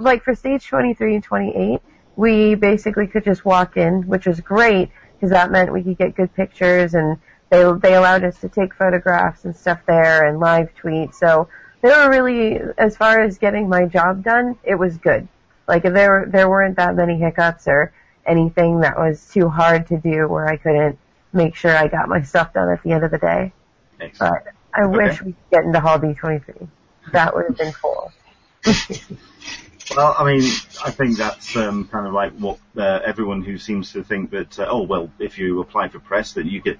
[0.00, 1.80] like for stage 23 and 28,
[2.16, 6.14] we basically could just walk in, which was great because that meant we could get
[6.14, 7.18] good pictures and
[7.50, 11.14] they they allowed us to take photographs and stuff there and live tweet.
[11.14, 11.48] So
[11.82, 15.28] they were really, as far as getting my job done, it was good.
[15.66, 17.92] Like if there there weren't that many hiccups or
[18.26, 20.98] anything that was too hard to do where I couldn't
[21.32, 23.52] make sure I got my stuff done at the end of the day.
[24.00, 24.34] Excellent.
[24.34, 24.44] But
[24.74, 25.04] I Okay.
[25.06, 26.68] wish we could get into Hall D23.
[27.12, 28.12] That would have been cool.
[29.96, 30.42] Well, I mean,
[30.84, 34.58] I think that's um, kind of like what uh, everyone who seems to think that,
[34.58, 36.78] uh, oh, well, if you apply for press, that you get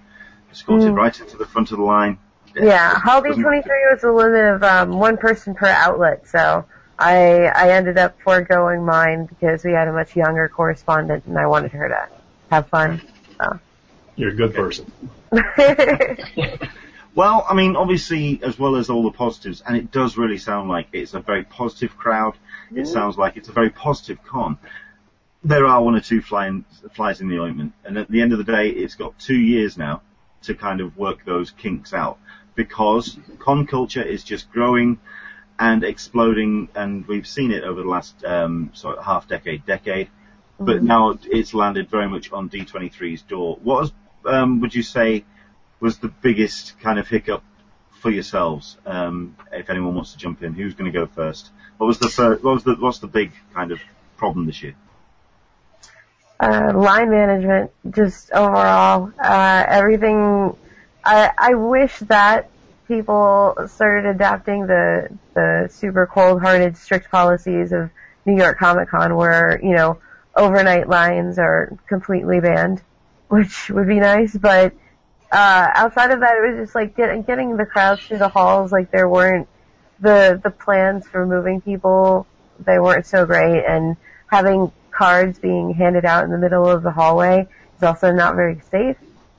[0.50, 0.96] escorted Mm.
[0.96, 2.18] right into the front of the line.
[2.54, 6.64] Yeah, Hall Doesn't- D23 was a limit of um, one person per outlet, so
[6.98, 11.46] I I ended up foregoing mine because we had a much younger correspondent and I
[11.46, 12.08] wanted her to
[12.50, 13.00] have fun.
[14.16, 14.90] You're a good person.
[17.14, 20.68] Well, I mean, obviously, as well as all the positives, and it does really sound
[20.68, 22.34] like it's a very positive crowd.
[22.74, 24.58] It sounds like it's a very positive con.
[25.44, 28.38] There are one or two flying, flies in the ointment, and at the end of
[28.38, 30.02] the day, it's got two years now
[30.42, 32.18] to kind of work those kinks out
[32.54, 34.98] because con culture is just growing
[35.58, 40.08] and exploding, and we've seen it over the last um, sort of half decade, decade.
[40.60, 43.58] But now it's landed very much on D23's door.
[43.62, 43.92] What was,
[44.24, 45.24] um, would you say
[45.80, 47.44] was the biggest kind of hiccup
[48.00, 48.76] for yourselves?
[48.86, 51.50] Um, if anyone wants to jump in, who's going to go first?
[51.76, 53.80] What was the first, what was the what's the big kind of
[54.16, 54.74] problem this year?
[56.40, 60.56] uh, line management, just overall, uh, everything.
[61.04, 62.50] I I wish that
[62.86, 67.90] people started adapting the the super cold-hearted, strict policies of
[68.24, 69.98] New York Comic Con, where you know
[70.36, 72.82] overnight lines are completely banned,
[73.28, 74.36] which would be nice.
[74.36, 74.74] But
[75.30, 78.72] uh, outside of that, it was just like get, getting the crowds through the halls.
[78.72, 79.48] Like there weren't
[80.00, 82.26] the the plans for moving people.
[82.58, 86.90] They weren't so great, and having cards being handed out in the middle of the
[86.90, 88.96] hallway is also not very safe.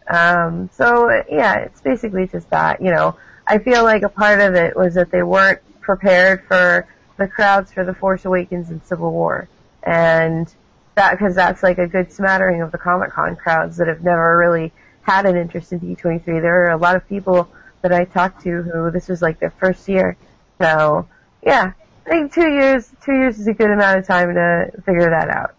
[0.08, 2.82] Um, so yeah, it's basically just that.
[2.82, 3.18] You know,
[3.48, 6.88] I feel like a part of it was that they weren't prepared for
[7.18, 9.50] the crowds for the Force Awakens and Civil War,
[9.82, 10.48] and
[10.94, 14.38] that because that's like a good smattering of the Comic Con crowds that have never
[14.38, 14.72] really
[15.10, 16.26] had an interest in D23.
[16.26, 17.50] There are a lot of people
[17.82, 20.18] that I talked to who this was like their first year.
[20.62, 21.08] So
[21.44, 21.72] yeah,
[22.06, 25.30] I think two years, two years is a good amount of time to figure that
[25.30, 25.56] out.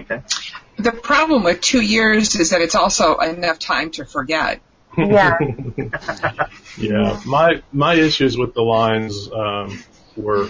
[0.00, 0.22] Okay.
[0.76, 4.60] The problem with two years is that it's also enough time to forget.
[4.96, 5.38] Yeah.
[6.78, 9.82] Yeah, my my issues with the lines um,
[10.16, 10.48] were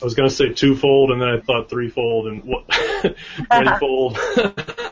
[0.00, 2.66] I was going to say twofold, and then I thought threefold and what
[3.52, 4.18] threefold.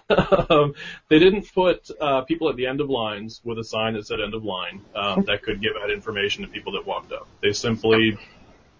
[0.50, 0.74] um,
[1.08, 4.20] they didn't put uh, people at the end of lines with a sign that said
[4.20, 7.26] "end of line" um, that could give out information to people that walked up.
[7.42, 8.18] They simply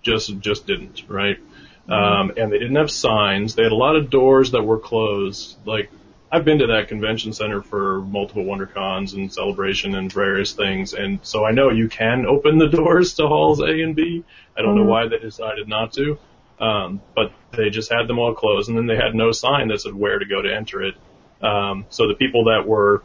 [0.02, 1.38] just just didn't, right?
[1.86, 3.54] Um, and they didn't have signs.
[3.54, 5.58] They had a lot of doors that were closed.
[5.66, 5.90] Like
[6.34, 11.20] I've been to that convention center for multiple WonderCons and celebration and various things, and
[11.22, 14.24] so I know you can open the doors to halls A and B.
[14.58, 14.88] I don't know Mhm.
[14.88, 16.18] why they decided not to,
[16.58, 19.80] um, but they just had them all closed, and then they had no sign that
[19.82, 20.96] said where to go to enter it.
[21.40, 23.04] Um, so the people that were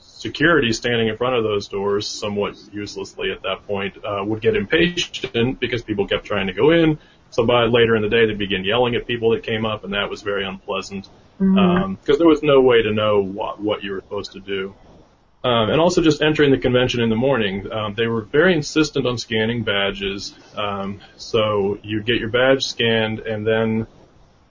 [0.00, 4.56] security standing in front of those doors, somewhat uselessly at that point, uh, would get
[4.56, 6.98] impatient because people kept trying to go in.
[7.30, 9.92] So by later in the day, they'd begin yelling at people that came up, and
[9.92, 11.08] that was very unpleasant
[11.38, 14.74] because there was no way to know what, what you were supposed to do.
[15.44, 19.06] Um, and also just entering the convention in the morning, um, they were very insistent
[19.06, 20.34] on scanning badges.
[20.56, 23.86] Um, so you'd get your badge scanned, and then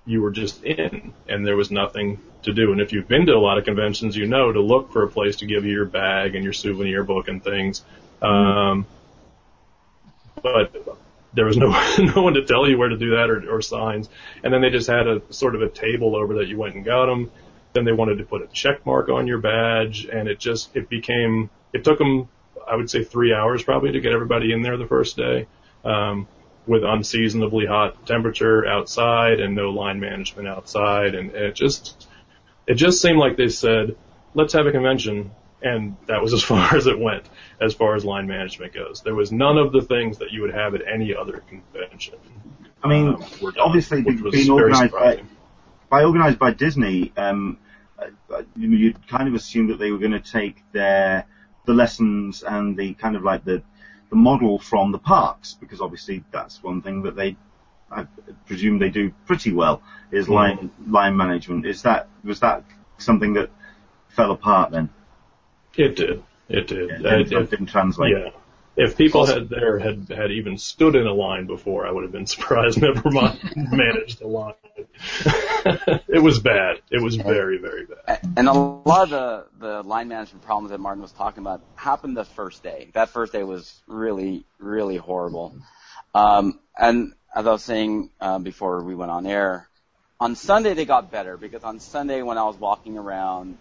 [0.06, 2.72] you were just in, and there was nothing to do.
[2.72, 5.10] And if you've been to a lot of conventions, you know to look for a
[5.10, 7.84] place to give you your bag and your souvenir book and things.
[8.22, 8.86] Um,
[10.44, 10.76] but
[11.34, 11.70] there was no
[12.00, 14.10] no one to tell you where to do that or, or signs.
[14.44, 16.86] And then they just had a sort of a table over that you went and
[16.86, 17.32] got them.
[17.74, 20.90] Then they wanted to put a check mark on your badge, and it just it
[20.90, 22.30] became it took them
[22.70, 25.48] I would say three hours probably to get everybody in there the first day.
[25.84, 26.28] Um,
[26.66, 32.08] with unseasonably hot temperature outside and no line management outside and it just
[32.68, 33.98] it just seemed like they said
[34.34, 35.32] let's have a convention
[35.64, 37.26] and that was as far as it went
[37.62, 39.02] as far as line management goes.
[39.02, 42.16] There was none of the things that you would have at any other convention.
[42.84, 45.22] I mean, um, done, obviously being organised by,
[45.90, 47.58] by organised by Disney, um,
[47.98, 51.26] uh, you- you'd kind of assume that they were going to take their
[51.66, 53.62] the lessons and the kind of like the
[54.10, 57.36] the model from the parks because obviously that's one thing that they
[57.90, 58.06] I
[58.48, 60.34] presume they do pretty well is Hmm.
[60.34, 61.66] line line management.
[61.66, 62.64] Is that was that
[62.98, 63.50] something that
[64.10, 64.90] fell apart then?
[65.76, 66.24] It did.
[66.50, 66.90] It did.
[66.92, 68.12] It, Uh, it if- didn't translate.
[68.16, 68.30] yeah.
[68.76, 72.12] If people had there had had even stood in a line before, I would have
[72.12, 72.82] been surprised.
[72.82, 74.56] Never mind managed a line.
[76.08, 76.82] it was bad.
[76.90, 78.20] It was very very bad.
[78.36, 82.18] And a lot of the, the line management problems that Martin was talking about happened
[82.18, 82.90] the first day.
[82.94, 85.56] That first day was really, really horrible.
[86.16, 89.68] Um, and as I was saying um, before we went on air,
[90.20, 93.60] on Sunday they got better because on Sunday when I was walking around,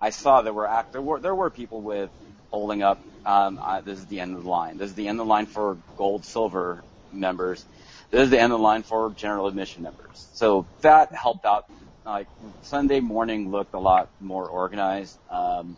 [0.00, 2.10] I saw there were act- there were there were people with
[2.50, 3.00] holding up.
[3.24, 4.78] Um, uh, this is the end of the line.
[4.78, 7.64] This is the end of the line for gold, silver members.
[8.10, 10.28] This is the end of the line for general admission members.
[10.32, 11.64] So that helped out.
[12.06, 12.28] Like
[12.62, 15.76] Sunday morning looked a lot more organized, um,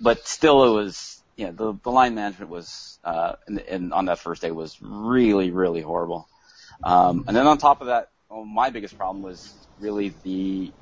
[0.00, 1.20] but still it was.
[1.36, 4.78] You know, the, the line management was, uh, in, in, on that first day was
[4.80, 6.28] really, really horrible.
[6.84, 10.72] Um, and then on top of that, well, my biggest problem was really the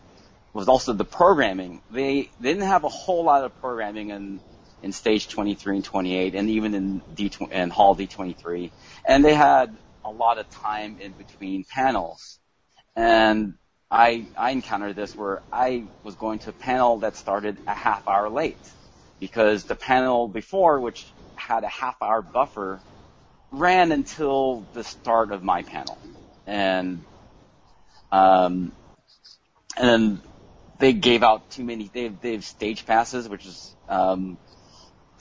[0.53, 1.83] was also the programming.
[1.91, 4.41] They, they didn't have a whole lot of programming in
[4.83, 8.73] in stage 23 and 28, and even in D and Hall D23,
[9.07, 12.41] and they had a lot of time in between panels.
[12.97, 13.55] And
[13.91, 18.09] I I encountered this where I was going to a panel that started a half
[18.09, 18.59] hour late
[19.21, 22.83] because the panel before, which had a half hour buffer,
[23.53, 25.99] ran until the start of my panel,
[26.47, 27.05] and
[28.11, 28.73] um,
[29.77, 30.21] and
[30.83, 31.89] they gave out too many.
[31.95, 34.37] They they have stage passes, which is um,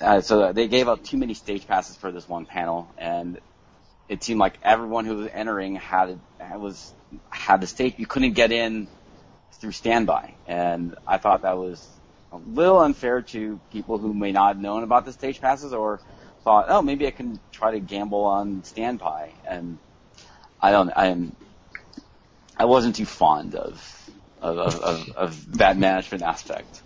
[0.01, 3.39] uh, so they gave out too many stage passes for this one panel, and
[4.09, 6.19] it seemed like everyone who was entering had
[6.57, 6.91] was
[7.29, 7.93] had the stage.
[7.97, 8.87] You couldn't get in
[9.59, 11.87] through standby, and I thought that was
[12.31, 16.01] a little unfair to people who may not have known about the stage passes or
[16.43, 19.77] thought, oh, maybe I can try to gamble on standby, and
[20.59, 20.91] I don't.
[20.95, 21.35] I am.
[22.57, 24.00] I wasn't too fond of
[24.41, 26.81] of, of, of, of that management aspect.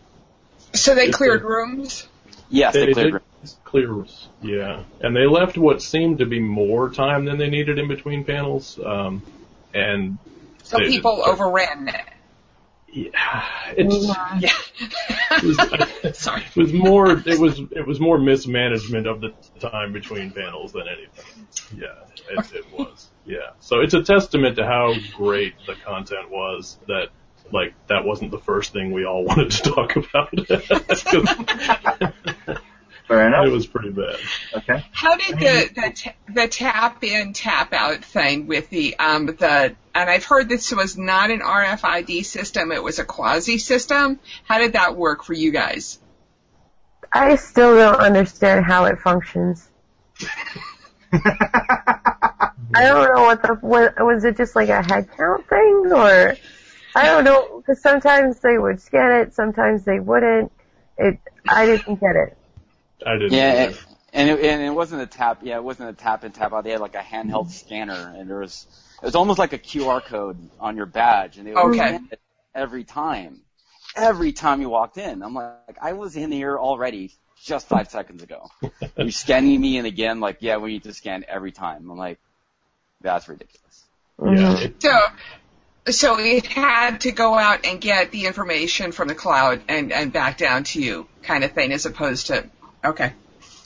[0.74, 2.08] So they cleared a- rooms.
[2.50, 4.28] Yes, they, They cleared did clear, rooms.
[4.42, 8.24] yeah, and they left what seemed to be more time than they needed in between
[8.24, 8.80] panels.
[8.84, 9.24] Um,
[9.74, 10.18] and
[10.64, 12.06] So they- people overran it.
[12.88, 13.44] yeah,
[13.76, 14.06] it's
[14.40, 14.50] Yeah.
[15.32, 15.44] it
[16.04, 16.44] was, Sorry.
[16.44, 20.84] it was more it was it was more mismanagement of the time between panels than
[20.88, 21.48] anything.
[21.78, 21.88] Yeah,
[22.30, 23.08] it, it was.
[23.26, 27.10] Yeah, so it's a testament to how great the content was that
[27.52, 30.30] like that wasn't the first thing we all wanted to talk about.
[33.08, 33.46] Fair enough.
[33.46, 34.18] it was pretty bad.
[34.56, 34.84] Okay.
[34.92, 39.76] How did the the, ta- the tap in tap out thing with the um the
[39.94, 44.20] and I've heard this was not an RFID system; it was a quasi system.
[44.46, 46.00] How did that work for you guys?
[47.14, 49.70] I still don't understand how it functions.
[51.14, 56.36] I don't know what the what, was it just like a head count thing or
[56.96, 60.52] I don't know because sometimes they would scan it, sometimes they wouldn't.
[60.98, 62.38] It I didn't get it.
[63.06, 63.34] I didn't.
[63.34, 63.78] Yeah, either.
[64.14, 65.40] and it, and it wasn't a tap.
[65.44, 66.64] Yeah, it wasn't a tap in tap out.
[66.64, 68.66] They had like a handheld scanner, and there was
[69.02, 71.86] it was almost like a QR code on your badge, and they would Okay.
[71.88, 72.20] scan it
[72.54, 73.42] every time.
[73.96, 78.24] Every time you walked in, I'm like, I was in here already just five seconds
[78.24, 78.50] ago.
[78.98, 81.90] You're scanning me in again, like, yeah, we need to scan every time.
[81.90, 82.20] I'm like,
[83.02, 83.86] that's ridiculous.
[84.26, 84.68] yeah.
[84.80, 85.00] So
[85.90, 90.12] so it had to go out and get the information from the cloud and and
[90.12, 92.50] back down to you, kind of thing, as opposed to
[92.84, 93.14] okay.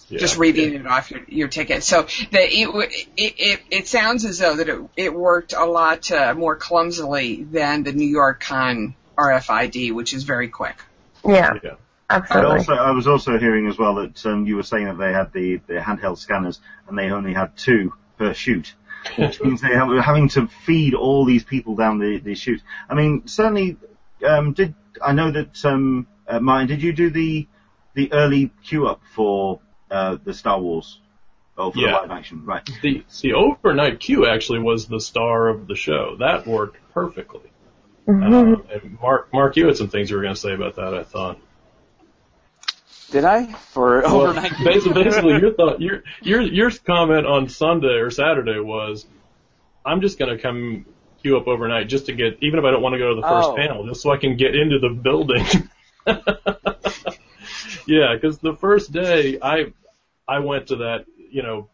[0.10, 0.20] yeah.
[0.20, 1.84] just reading it off your, your ticket.
[1.84, 6.12] So the, it, it, it, it sounds as though that it, it worked a lot
[6.12, 10.78] uh, more clumsily than the New York Con RFID, which is very quick.
[11.26, 11.76] Yeah, Yeah.
[12.10, 12.58] I absolutely.
[12.58, 15.32] also, I was also hearing as well that um, you were saying that they had
[15.32, 18.74] the, the handheld scanners and they only had two per chute,
[19.18, 22.62] which means they were having to feed all these people down the, the chute.
[22.90, 23.78] I mean, certainly,
[24.26, 26.68] um, did I know that um, uh, Martin?
[26.68, 27.48] Did you do the
[27.94, 31.00] the early queue up for uh, the Star Wars?
[31.58, 31.88] Oh, for Yeah.
[31.88, 32.70] the live action, right?
[32.82, 36.16] The the overnight queue actually was the star of the show.
[36.20, 37.42] That worked perfectly.
[38.08, 40.94] Um, and Mark, Mark, you had some things you were going to say about that.
[40.94, 41.38] I thought.
[43.12, 43.46] Did I?
[43.46, 44.54] For Well, overnight?
[44.64, 49.06] basically, basically, your thought, your your your comment on Sunday or Saturday was,
[49.86, 50.86] I'm just going to come
[51.22, 53.28] queue up overnight just to get, even if I don't want to go to the
[53.28, 53.56] first Oh.
[53.56, 55.46] panel, just so I can get into the building.
[57.88, 59.74] yeah, because the first day I
[60.28, 61.70] I went to that, you know,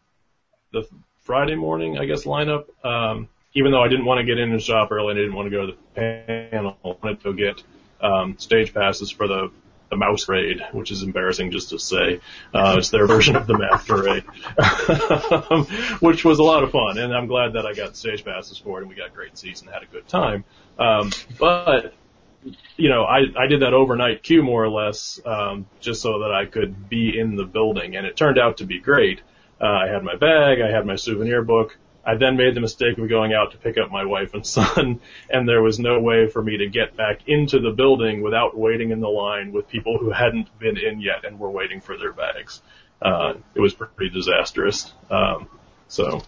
[0.72, 0.82] the
[1.22, 2.64] Friday morning, I guess, lineup.
[2.84, 5.36] Um, even though I didn't want to get in and shop early, and I didn't
[5.36, 6.76] want to go to the panel.
[6.84, 7.62] I wanted to go get
[8.00, 9.50] um, stage passes for the
[9.90, 12.20] the mouse raid, which is embarrassing just to say.
[12.52, 14.24] Uh, it's their version of the math parade,
[16.00, 18.78] which was a lot of fun, and I'm glad that I got stage passes for
[18.78, 20.44] it, and we got great seats and had a good time.
[20.78, 21.94] Um, but
[22.76, 26.32] you know, I, I did that overnight queue more or less, um, just so that
[26.32, 29.20] I could be in the building, and it turned out to be great.
[29.60, 31.76] Uh, I had my bag, I had my souvenir book,
[32.06, 35.00] I then made the mistake of going out to pick up my wife and son,
[35.30, 38.92] and there was no way for me to get back into the building without waiting
[38.92, 42.12] in the line with people who hadn't been in yet and were waiting for their
[42.12, 42.62] bags.
[43.02, 44.92] Uh, it was pretty disastrous.
[45.10, 45.48] Um,
[45.88, 46.22] so,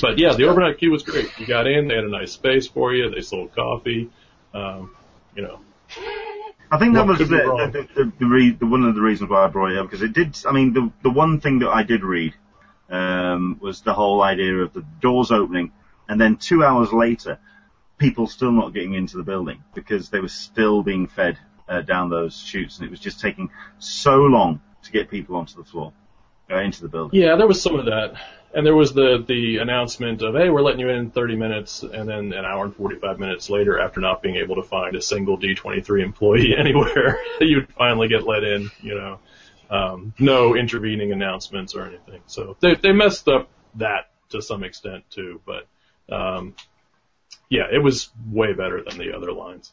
[0.00, 1.28] but yeah, the overnight queue was great.
[1.38, 4.10] You got in, they had a nice space for you, they sold coffee,
[4.54, 4.94] um,
[5.34, 5.60] you know.
[6.70, 9.44] I think that was the, the, the, the, re- the one of the reasons why
[9.44, 10.36] I brought it up because it did.
[10.46, 12.34] I mean, the the one thing that I did read
[12.90, 15.72] um, was the whole idea of the doors opening,
[16.08, 17.38] and then two hours later,
[17.98, 22.10] people still not getting into the building because they were still being fed uh, down
[22.10, 25.92] those chutes, and it was just taking so long to get people onto the floor,
[26.50, 27.20] uh, into the building.
[27.20, 28.14] Yeah, there was some of that.
[28.54, 32.08] And there was the, the announcement of, hey, we're letting you in 30 minutes, and
[32.08, 35.36] then an hour and 45 minutes later, after not being able to find a single
[35.36, 39.18] D23 employee anywhere, you'd finally get let in, you know.
[39.70, 42.20] Um, no intervening announcements or anything.
[42.26, 45.66] So they, they messed up that to some extent too, but,
[46.14, 46.54] um,
[47.48, 49.72] yeah, it was way better than the other lines.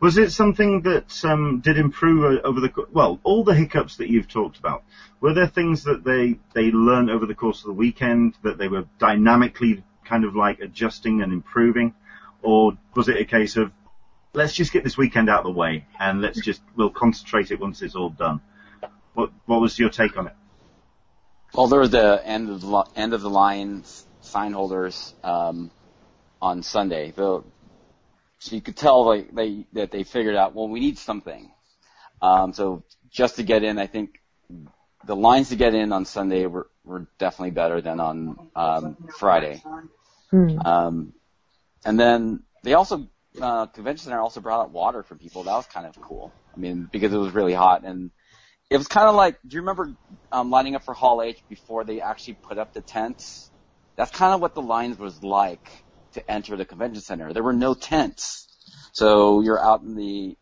[0.00, 4.28] Was it something that um, did improve over the well, all the hiccups that you've
[4.28, 4.82] talked about?
[5.20, 8.68] Were there things that they they learned over the course of the weekend that they
[8.68, 11.94] were dynamically kind of like adjusting and improving,
[12.42, 13.72] or was it a case of
[14.34, 17.60] let's just get this weekend out of the way and let's just we'll concentrate it
[17.60, 18.40] once it's all done?
[19.16, 20.34] What what was your take on it?
[21.54, 23.82] Well, there was the end of the li- end of the line
[24.20, 25.70] sign holders um,
[26.42, 27.12] on Sunday.
[27.12, 27.42] The,
[28.38, 31.50] so you could tell like they that they figured out well we need something.
[32.20, 34.20] Um, so just to get in, I think
[35.06, 39.62] the lines to get in on Sunday were, were definitely better than on um, Friday.
[40.62, 41.14] Um,
[41.86, 43.08] and then they also
[43.40, 45.44] uh, convention center also brought out water for people.
[45.44, 46.34] That was kind of cool.
[46.54, 48.10] I mean because it was really hot and
[48.70, 49.94] it was kind of like, do you remember
[50.32, 53.50] um, lining up for Hall H before they actually put up the tents?
[53.96, 55.68] That's kind of what the lines was like
[56.14, 57.32] to enter the convention center.
[57.32, 58.48] There were no tents,
[58.92, 60.36] so you're out in the,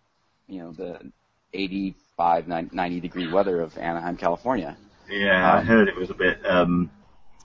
[0.49, 1.13] you know, the
[1.53, 4.77] 85, 90 degree weather of Anaheim, California.
[5.09, 6.91] Yeah, I Um, heard it was a bit um,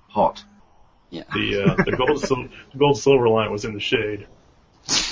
[0.07, 0.43] hot.
[1.11, 4.27] Yeah, The, uh, the gold, sil- gold silver line was in the shade.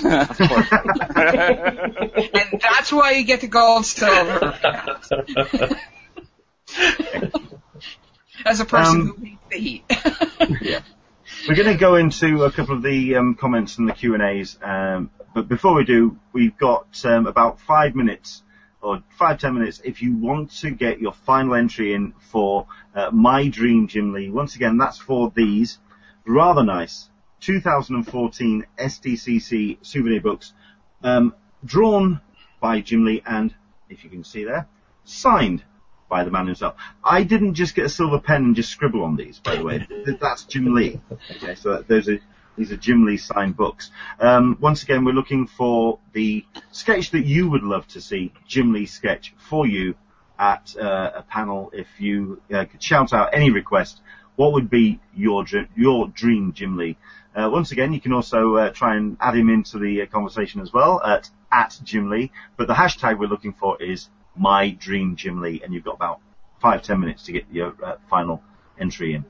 [0.03, 0.67] Of course.
[2.33, 4.57] And that's why you get the gold silver.
[8.45, 9.83] As a person Um, who hates the heat.
[10.61, 10.79] Yeah.
[11.47, 14.23] We're going to go into a couple of the um, comments and the Q and
[14.23, 18.43] A's, um, but before we do, we've got um, about five minutes
[18.81, 23.09] or five ten minutes if you want to get your final entry in for uh,
[23.11, 24.29] my dream Jim Lee.
[24.29, 25.79] Once again, that's for these
[26.25, 27.09] rather nice
[27.41, 30.53] 2014 SDCC souvenir books,
[31.03, 31.33] um,
[31.63, 32.21] drawn
[32.59, 33.53] by Jim Lee and,
[33.89, 34.67] if you can see there,
[35.05, 35.63] signed
[36.09, 36.75] by the man himself.
[37.03, 39.87] I didn't just get a silver pen and just scribble on these, by the way.
[40.21, 40.99] That's Jim Lee.
[41.31, 42.19] Okay, so those are
[42.57, 43.91] these are Jim Lee signed books.
[44.19, 48.73] Um, once again, we're looking for the sketch that you would love to see Jim
[48.73, 49.93] Lee sketch for you
[50.39, 51.69] at uh, a panel.
[51.71, 54.01] If you uh, could shout out any request,
[54.35, 56.97] what would be your your dream Jim Lee?
[57.37, 60.59] Uh, once again, you can also uh, try and add him into the uh, conversation
[60.59, 62.31] as well at at Jim Lee.
[62.57, 66.19] But the hashtag we're looking for is my dream Jim Lee, and you've got about
[66.59, 68.41] five ten minutes to get your uh, final
[68.79, 69.23] entry in.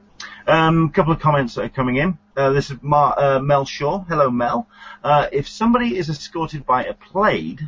[0.47, 2.17] A um, couple of comments that are coming in.
[2.37, 4.05] Uh, this is Mar- uh, Mel Shaw.
[4.05, 4.67] Hello, Mel.
[5.03, 7.59] If somebody is escorted by a plaid,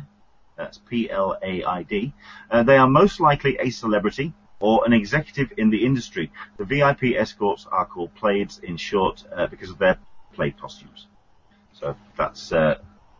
[0.56, 2.14] that's P-L-A-I-D,
[2.64, 6.30] they are most likely a celebrity or an executive in the industry.
[6.56, 9.98] The VIP escorts are called plaids in short uh, because of their
[10.32, 11.06] plaid costumes.
[11.72, 12.76] So that's uh,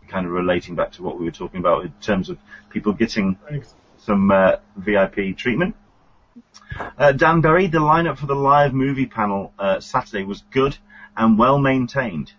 [0.08, 2.38] kind of relating back to what we were talking about in terms of
[2.68, 3.74] people getting Thanks.
[3.98, 5.74] some uh, VIP treatment.
[6.98, 10.76] Uh, Dan Berry, the lineup for the live movie panel uh, Saturday was good
[11.16, 12.32] and well maintained.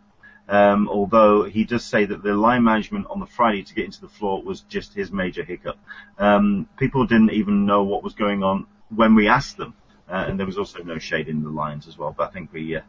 [0.47, 4.01] Um, although he does say that the line management on the Friday to get into
[4.01, 5.77] the floor was just his major hiccup.
[6.17, 9.73] Um, people didn't even know what was going on when we asked them,
[10.09, 12.13] uh, and there was also no shade in the lines as well.
[12.17, 12.81] But I think we uh,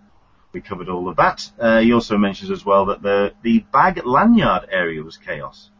[0.53, 1.51] we covered all of that.
[1.59, 5.71] Uh, he also mentions as well that the the bag lanyard area was chaos.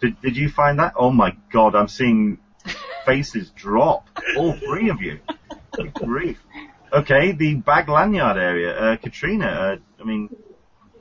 [0.00, 0.94] Did, did you find that?
[0.96, 2.38] Oh my god, I'm seeing
[3.06, 4.08] faces drop.
[4.36, 5.20] All three of you.
[5.72, 6.38] Good grief.
[6.92, 8.76] Okay, the bag lanyard area.
[8.76, 10.28] Uh, Katrina, uh, I mean,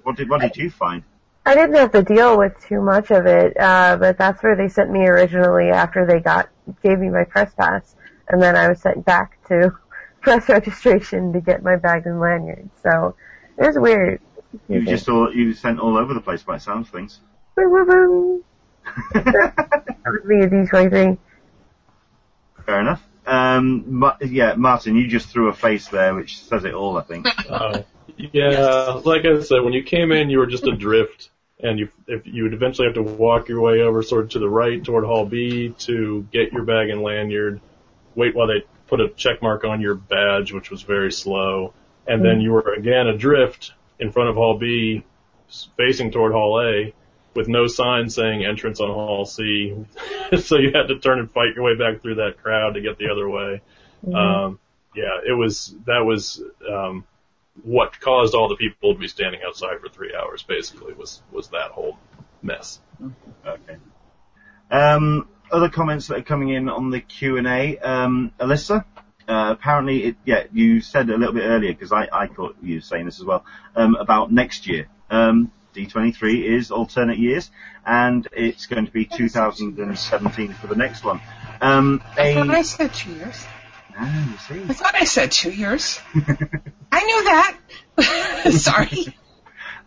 [0.03, 1.03] what did what did you find?
[1.45, 4.69] I didn't have to deal with too much of it, uh, but that's where they
[4.69, 6.49] sent me originally after they got
[6.83, 7.95] gave me my press pass,
[8.29, 9.75] and then I was sent back to
[10.21, 12.69] press registration to get my bag and lanyard.
[12.81, 13.15] So
[13.57, 14.21] it was weird.
[14.67, 17.19] You just all you sent all over the place by the sound of things.
[17.55, 17.87] That would
[20.27, 21.17] be a D23.
[22.65, 23.03] Fair enough.
[23.25, 27.01] Um, Ma- yeah, Martin, you just threw a face there, which says it all, I
[27.01, 27.27] think.
[27.49, 27.83] Uh,
[28.17, 32.25] yeah, like I said, when you came in, you were just adrift, and you if
[32.25, 35.05] you would eventually have to walk your way over sort of to the right toward
[35.05, 37.61] Hall B to get your bag and lanyard,
[38.15, 41.73] wait while they put a check mark on your badge, which was very slow,
[42.05, 45.05] and then you were again adrift in front of Hall B,
[45.77, 46.93] facing toward Hall A,
[47.33, 49.73] with no sign saying entrance on Hall C,
[50.39, 52.97] so you had to turn and fight your way back through that crowd to get
[52.97, 53.61] the other way.
[54.13, 54.59] Um,
[54.93, 57.05] yeah, it was that was um,
[57.63, 60.43] what caused all the people to be standing outside for three hours.
[60.43, 61.97] Basically, was was that whole
[62.41, 62.81] mess.
[63.45, 63.77] Okay.
[64.69, 67.77] Um, other comments that are coming in on the Q and A.
[67.77, 68.85] Um, Alyssa,
[69.27, 72.75] uh, apparently, it, yeah, you said a little bit earlier because I, I thought you
[72.75, 73.45] were saying this as well
[73.75, 74.87] um, about next year.
[75.09, 77.49] Um, D23 is alternate years,
[77.85, 81.21] and it's going to be 2017 for the next one.
[81.61, 83.45] Um, I thought I said two years.
[83.97, 84.69] ah, you see.
[84.69, 86.01] I thought I said two years.
[86.91, 87.57] I knew that.
[88.51, 89.15] Sorry.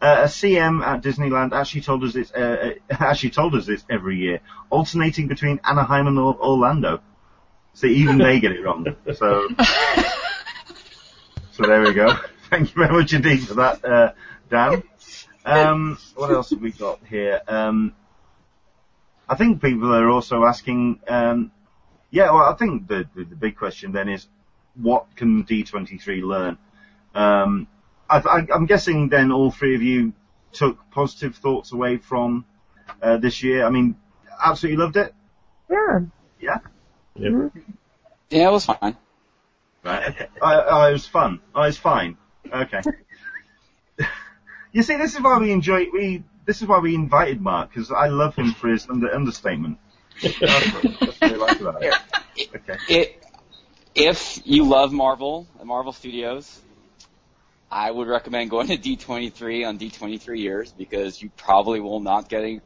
[0.05, 3.86] Uh, a CM at Disneyland actually told us it's uh, uh, actually told us it's
[3.88, 7.00] every year, alternating between Anaheim and Orlando.
[7.72, 8.84] So even they get it wrong.
[9.14, 9.48] So
[11.52, 12.14] so there we go.
[12.50, 14.12] Thank you very much indeed for that, uh,
[14.50, 14.82] Dan.
[15.46, 17.40] Um, what else have we got here?
[17.48, 17.94] Um,
[19.26, 21.00] I think people are also asking.
[21.09, 21.50] Um,
[22.11, 24.26] yeah, well, I think the, the the big question then is,
[24.74, 26.59] what can D23 learn?
[27.14, 27.68] Um,
[28.09, 30.12] I, I, I'm guessing then all three of you
[30.52, 32.44] took positive thoughts away from
[33.02, 33.66] uh, this year.
[33.66, 33.96] I mean,
[34.42, 35.14] absolutely loved it.
[35.70, 36.00] Yeah.
[36.40, 36.59] Yeah.
[37.16, 37.52] Yep.
[38.30, 38.96] Yeah, it was fine.
[39.84, 40.09] Right.
[40.09, 40.26] Okay.
[40.42, 41.40] I, I it was fun.
[41.55, 42.16] I was fine.
[42.52, 42.80] Okay.
[44.72, 46.24] you see, this is why we enjoy we.
[46.46, 49.78] This is why we invited Mark because I love him for his under, understatement.
[50.22, 51.94] That's what, that's what like about it.
[52.55, 52.76] Okay.
[52.88, 53.24] It,
[53.94, 56.61] if you love Marvel and Marvel Studios,
[57.71, 62.45] I would recommend going to D23 on D23 years because you probably will not get
[62.45, 62.61] a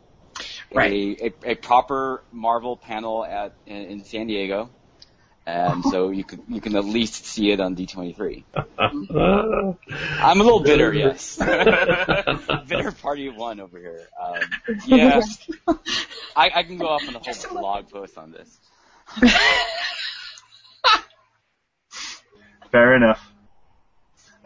[0.72, 1.18] Right.
[1.20, 4.70] a, a, a proper Marvel panel at in, in San Diego,
[5.46, 8.44] and so you could you can at least see it on D23.
[10.20, 11.36] I'm a little bitter, yes.
[12.68, 14.08] bitter party one over here.
[14.22, 14.40] Um,
[14.86, 15.20] yeah,
[16.36, 18.58] I, I can go off on a whole blog post on this.
[22.70, 23.27] Fair enough.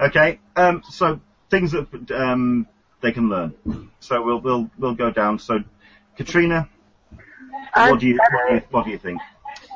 [0.03, 0.41] Okay.
[0.57, 2.67] Um, so things that um,
[3.01, 3.55] they can learn.
[4.01, 5.39] So we'll we'll we'll go down.
[5.39, 5.61] So
[6.17, 6.69] Katrina,
[7.75, 9.21] what do you what do you, what do you think?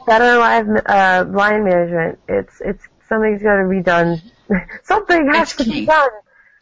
[0.07, 2.19] better live uh, line management.
[2.29, 4.23] It's it's something's got to be done.
[4.85, 6.11] Something has It's to be done.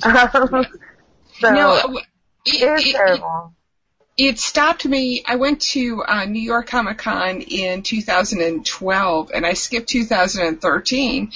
[0.03, 0.67] Um,
[1.39, 2.05] so no, it
[2.47, 3.55] it, is it, it, terrible.
[4.17, 5.23] it stopped me.
[5.27, 11.33] I went to uh, New York Comic Con in 2012, and I skipped 2013.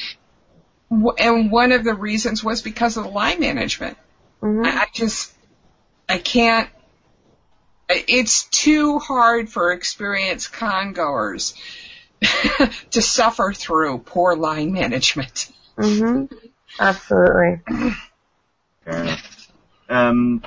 [0.91, 3.97] W- And one of the reasons was because of the line management.
[4.43, 4.64] Mhm.
[4.66, 5.32] I, I just,
[6.09, 6.68] I can't.
[7.91, 11.55] It's too hard for experienced con goers
[12.91, 15.51] to suffer through poor line management.
[15.78, 16.28] Mhm.
[16.78, 17.61] Absolutely.
[18.84, 19.16] Fair.
[19.89, 20.43] Um,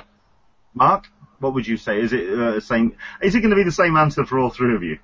[0.74, 1.06] Mark,
[1.40, 2.00] what would you say?
[2.00, 2.96] Is it uh, same?
[3.20, 4.98] Is it going to be the same answer for all three of you?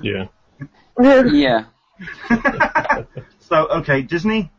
[0.00, 0.26] Yeah.
[1.32, 1.64] Yeah.
[3.48, 4.50] so okay, Disney,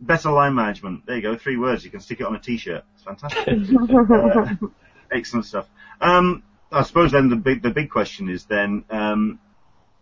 [0.00, 1.06] better line management.
[1.06, 1.84] There you go, three words.
[1.84, 2.84] You can stick it on a T-shirt.
[2.94, 3.58] It's fantastic.
[5.10, 5.66] Uh, excellent stuff.
[6.00, 9.40] Um, I suppose then the big the big question is then, um,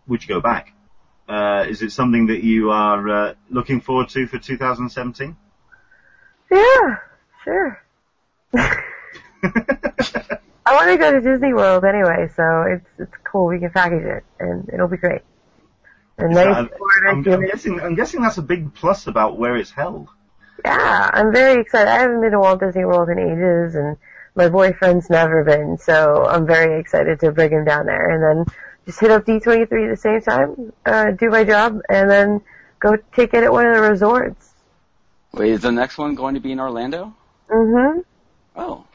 [0.07, 0.73] would you go back?
[1.27, 5.35] Uh, is it something that you are uh, looking forward to for 2017?
[6.51, 6.95] yeah,
[7.43, 7.83] sure.
[10.65, 13.47] I want to go to Disney World anyway, so it's it's cool.
[13.47, 15.21] We can package it, and it'll be great.
[16.19, 16.69] And nice I'm,
[17.07, 20.09] I'm, I'm guessing I'm guessing that's a big plus about where it's held.
[20.65, 21.87] Yeah, I'm very excited.
[21.89, 23.95] I haven't been to Walt Disney World in ages, and
[24.35, 28.55] my boyfriend's never been, so I'm very excited to bring him down there, and then
[28.85, 32.41] just hit up D23 at the same time, uh, do my job, and then
[32.79, 34.53] go take it at one of the resorts.
[35.31, 37.15] Wait, is the next one going to be in Orlando?
[37.49, 38.01] Mm-hmm.
[38.57, 38.85] Oh,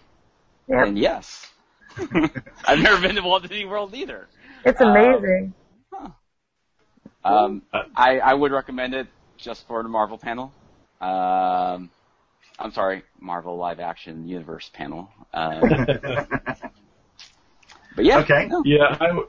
[0.68, 0.84] Yep.
[0.84, 1.50] then yes.
[2.66, 4.26] I've never been to Walt Disney World either.
[4.64, 5.54] It's Um, amazing.
[7.24, 7.62] Um,
[7.96, 9.06] I, I would recommend it
[9.38, 10.52] just for the Marvel panel.
[11.00, 11.90] Um,
[12.58, 15.08] I'm sorry, Marvel live action universe panel.
[15.32, 15.60] Um,
[17.96, 18.18] but yeah.
[18.20, 18.46] Okay.
[18.46, 18.62] no.
[18.64, 19.28] Yeah, I, w-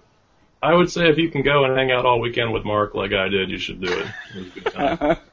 [0.61, 3.13] I would say if you can go and hang out all weekend with Mark like
[3.13, 4.07] I did, you should do it.
[4.35, 5.17] It was a good time.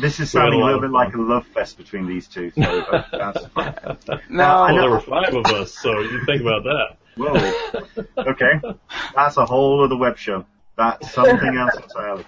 [0.00, 2.26] This is We had a sounding a little bit like a love fest between these
[2.26, 3.72] two, so uh, that's fine.
[4.28, 6.96] no, I well, know- there were five of us, so you think about that.
[7.16, 8.04] Whoa.
[8.18, 8.60] Okay.
[9.14, 10.44] That's a whole other web show.
[10.76, 12.26] That's something else entirely.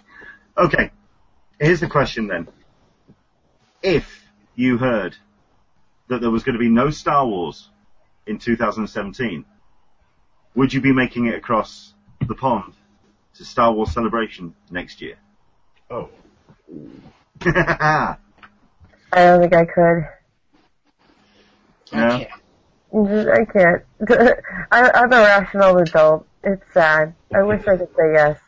[0.56, 0.90] Okay.
[1.60, 2.48] Here's the question then.
[3.82, 4.24] If
[4.54, 5.16] you heard
[6.08, 7.68] that there was going to be no Star Wars
[8.26, 9.44] in 2017,
[10.54, 11.94] would you be making it across
[12.26, 12.74] the pond
[13.34, 15.16] to Star Wars Celebration next year?
[15.90, 16.08] Oh.
[17.44, 18.16] I
[19.12, 20.08] don't think I could.
[21.92, 22.06] No?
[22.08, 22.28] Okay.
[22.92, 23.82] I can't.
[24.70, 26.26] I, I'm a rational adult.
[26.42, 27.14] It's sad.
[27.34, 28.38] I wish I could say yes.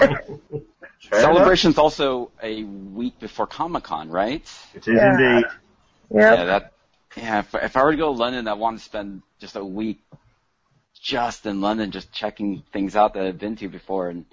[1.12, 4.46] Celebration's also a week before Comic Con, right?
[4.74, 5.04] It is Yeah.
[5.04, 5.44] indeed.
[6.10, 6.20] Yep.
[6.30, 6.72] Yeah, that.
[7.16, 9.64] Yeah, if, if I were to go to London, I want to spend just a
[9.64, 10.00] week
[11.00, 14.26] just in London, just checking things out that I've been to before, and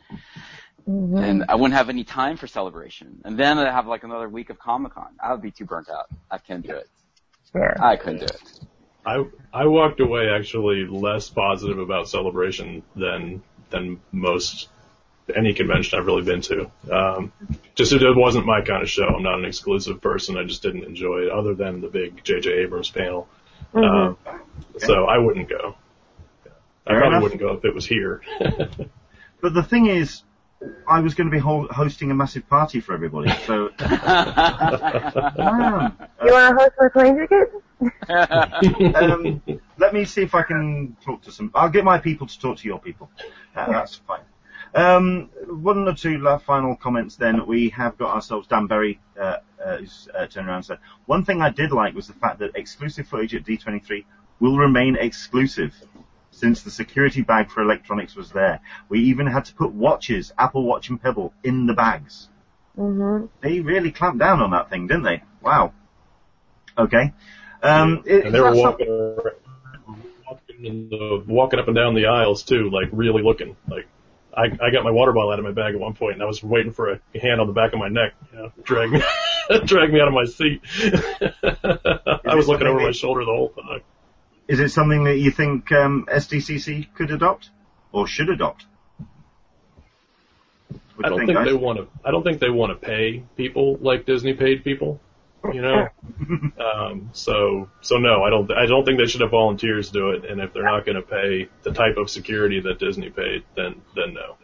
[0.85, 3.21] hmm and I wouldn't have any time for celebration.
[3.25, 5.15] And then I'd have like another week of Comic Con.
[5.23, 6.07] I would be too burnt out.
[6.31, 6.89] I can't do it.
[7.55, 7.77] Yeah.
[7.79, 8.41] I couldn't do it.
[9.05, 14.69] I I walked away actually less positive about celebration than than most
[15.35, 16.69] any convention I've really been to.
[16.91, 17.31] Um,
[17.75, 19.05] just it wasn't my kind of show.
[19.05, 20.37] I'm not an exclusive person.
[20.37, 22.51] I just didn't enjoy it, other than the big J.J.
[22.51, 23.27] Abrams panel.
[23.73, 24.17] Mhm.
[24.27, 24.41] Um,
[24.77, 25.75] so I wouldn't go.
[26.85, 27.23] I Fair probably enough.
[27.23, 28.21] wouldn't go if it was here.
[29.41, 30.21] But the thing is,
[30.87, 33.91] I was going to be ho- hosting a massive party for everybody, so man,
[36.23, 37.51] You want to host my plane ticket?
[38.09, 39.41] um,
[39.77, 41.51] let me see if I can talk to some.
[41.53, 43.09] I'll get my people to talk to your people.
[43.55, 44.21] Uh, that's fine.
[44.73, 47.15] Um, one or two final comments.
[47.15, 50.79] Then we have got ourselves Dan Berry, uh, uh, who's uh, turned around and said
[51.05, 54.05] one thing I did like was the fact that exclusive footage at D23
[54.39, 55.75] will remain exclusive.
[56.33, 60.63] Since the security bag for electronics was there, we even had to put watches, Apple
[60.63, 62.29] Watch and Pebble, in the bags.
[62.75, 65.23] hmm They really clamped down on that thing, didn't they?
[65.41, 65.73] Wow.
[66.77, 67.13] Okay.
[67.63, 69.17] Um, it- and they were walking,
[70.27, 73.55] walking, in the, walking up and down the aisles too, like really looking.
[73.67, 73.87] Like
[74.35, 76.25] I, I got my water bottle out of my bag at one point, and I
[76.25, 79.01] was waiting for a hand on the back of my neck, you know, drag me,
[79.65, 80.61] drag me out of my seat.
[82.25, 83.81] I was looking over my shoulder the whole time.
[84.47, 87.49] Is it something that you think um, SDCC could adopt
[87.91, 88.65] or should adopt?
[91.03, 91.47] I do don't you think guys?
[91.47, 91.87] they want to.
[92.05, 94.99] I don't think they want to pay people like Disney paid people.
[95.43, 95.87] You know,
[96.63, 98.51] um, so so no, I don't.
[98.51, 100.29] I don't think they should have volunteers do it.
[100.29, 103.81] And if they're not going to pay the type of security that Disney paid, then
[103.95, 104.35] then no.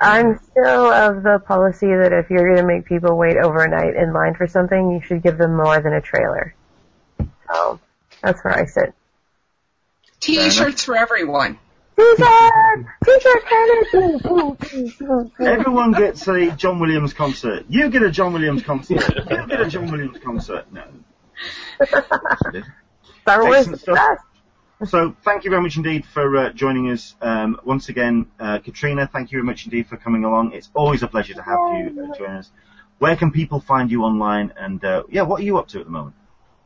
[0.00, 4.12] I'm still of the policy that if you're going to make people wait overnight in
[4.12, 6.54] line for something, you should give them more than a trailer.
[7.50, 7.80] So
[8.22, 8.94] that's where I sit.
[10.20, 11.58] T-shirts for everyone.
[11.98, 12.86] T-shirt!
[13.04, 15.24] T-shirt Kennedy!
[15.40, 17.64] Everyone gets a John Williams concert.
[17.68, 19.02] You get a John Williams concert.
[19.30, 20.66] You get a John Williams concert.
[20.72, 20.84] No.
[23.22, 23.96] Star Wars Excellent is stuff.
[23.96, 24.90] best.
[24.90, 29.08] So thank you very much indeed for uh, joining us um, once again, uh, Katrina.
[29.12, 30.52] Thank you very much indeed for coming along.
[30.52, 32.52] It's always a pleasure to have you uh, join us.
[32.98, 34.52] Where can people find you online?
[34.56, 36.14] And uh, yeah, what are you up to at the moment?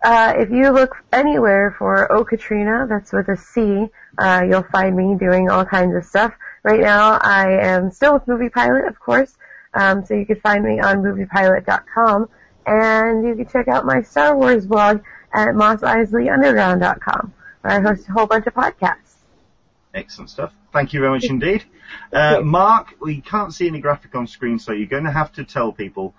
[0.02, 3.86] Uh, if you look anywhere for O Katrina, that's with a C,
[4.18, 6.34] uh, you'll find me doing all kinds of stuff.
[6.64, 9.36] Right now, I am still with Movie Pilot, of course,
[9.74, 12.28] um, so you can find me on moviepilot.com,
[12.66, 18.12] and you can check out my Star Wars blog at mosseisleyunderground.com, where I host a
[18.12, 19.16] whole bunch of podcasts.
[19.94, 20.52] Excellent stuff.
[20.72, 21.64] Thank you very much indeed.
[22.10, 25.44] Uh, Mark, we can't see any graphic on screen, so you're going to have to
[25.44, 26.14] tell people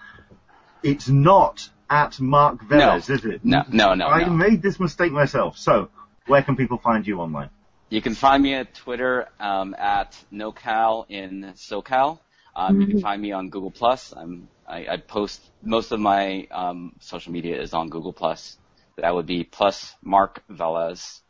[0.83, 3.45] it's not at Mark Velez, is it?
[3.45, 4.31] No, no, no, I no.
[4.31, 5.57] made this mistake myself.
[5.57, 5.89] So,
[6.25, 7.49] where can people find you online?
[7.89, 12.19] You can find me at Twitter um, at NoCal in SoCal.
[12.55, 14.13] Um, You can find me on Google Plus.
[14.15, 18.57] I'm I, I post most of my um, social media is on Google Plus.
[18.97, 21.21] That would be plus Mark Velez.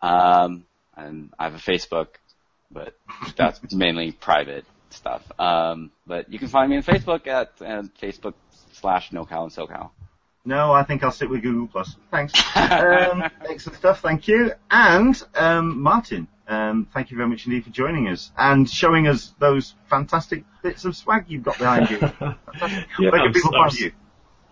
[0.00, 0.64] Um,
[0.96, 2.08] and I have a Facebook,
[2.70, 2.94] but
[3.36, 5.22] that's mainly private stuff.
[5.38, 8.34] Um, but you can find me on Facebook at uh, Facebook
[8.72, 9.90] slash NoCal and SoCal.
[10.44, 11.96] No, I think I'll sit with Google Plus.
[12.10, 12.32] Thanks.
[12.56, 14.00] Um, excellent stuff.
[14.00, 14.52] Thank you.
[14.70, 19.34] And um, Martin, um, thank you very much indeed for joining us and showing us
[19.38, 21.98] those fantastic bits of swag you've got behind you.
[21.98, 22.88] Fantastic.
[22.98, 23.92] Yeah, Where can I'm- people I'm find you?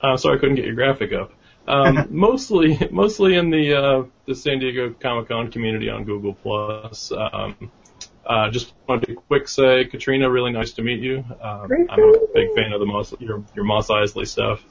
[0.00, 1.32] Uh, sorry, I couldn't get your graphic up.
[1.66, 7.12] Um, mostly, mostly in the uh, the San Diego Comic Con community on Google Plus.
[7.12, 7.70] Um,
[8.26, 11.24] uh, just wanted to quick say, Katrina, really nice to meet you.
[11.42, 14.64] Um, I'm a big fan of the Mos, your your Mos Eisley stuff.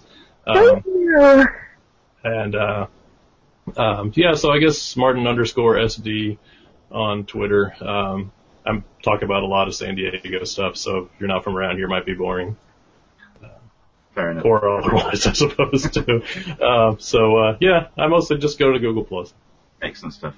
[0.47, 1.45] Thank Um, you.
[2.23, 2.87] and uh,
[3.75, 6.37] um, yeah, so I guess Martin underscore SD
[6.91, 7.73] on Twitter.
[7.81, 8.31] Um,
[8.65, 11.75] I'm talking about a lot of San Diego stuff, so if you're not from around
[11.77, 12.57] here, it might be boring.
[14.13, 14.45] Fair enough.
[14.45, 16.23] or otherwise, I suppose too.
[16.59, 19.31] Um, so uh, yeah, I mostly just go to Google Plus.
[19.81, 20.33] Excellent stuff.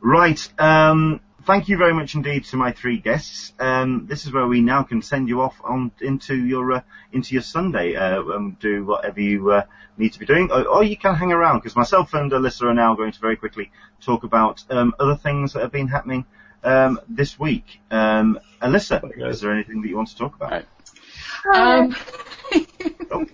[0.00, 0.48] Right.
[0.60, 1.20] Um,
[1.50, 3.52] thank you very much indeed to my three guests.
[3.58, 6.82] Um, this is where we now can send you off on into your uh,
[7.12, 7.96] into your Sunday.
[7.96, 9.64] Uh, um, do whatever you uh,
[9.98, 12.74] need to be doing, or, or you can hang around because myself and Alyssa are
[12.74, 16.24] now going to very quickly talk about um, other things that have been happening
[16.62, 17.80] um, this week.
[17.90, 20.52] Um, Alyssa, Bye, is there anything that you want to talk about?
[20.52, 21.80] All right.
[21.80, 21.96] Um,
[23.12, 23.26] Oh.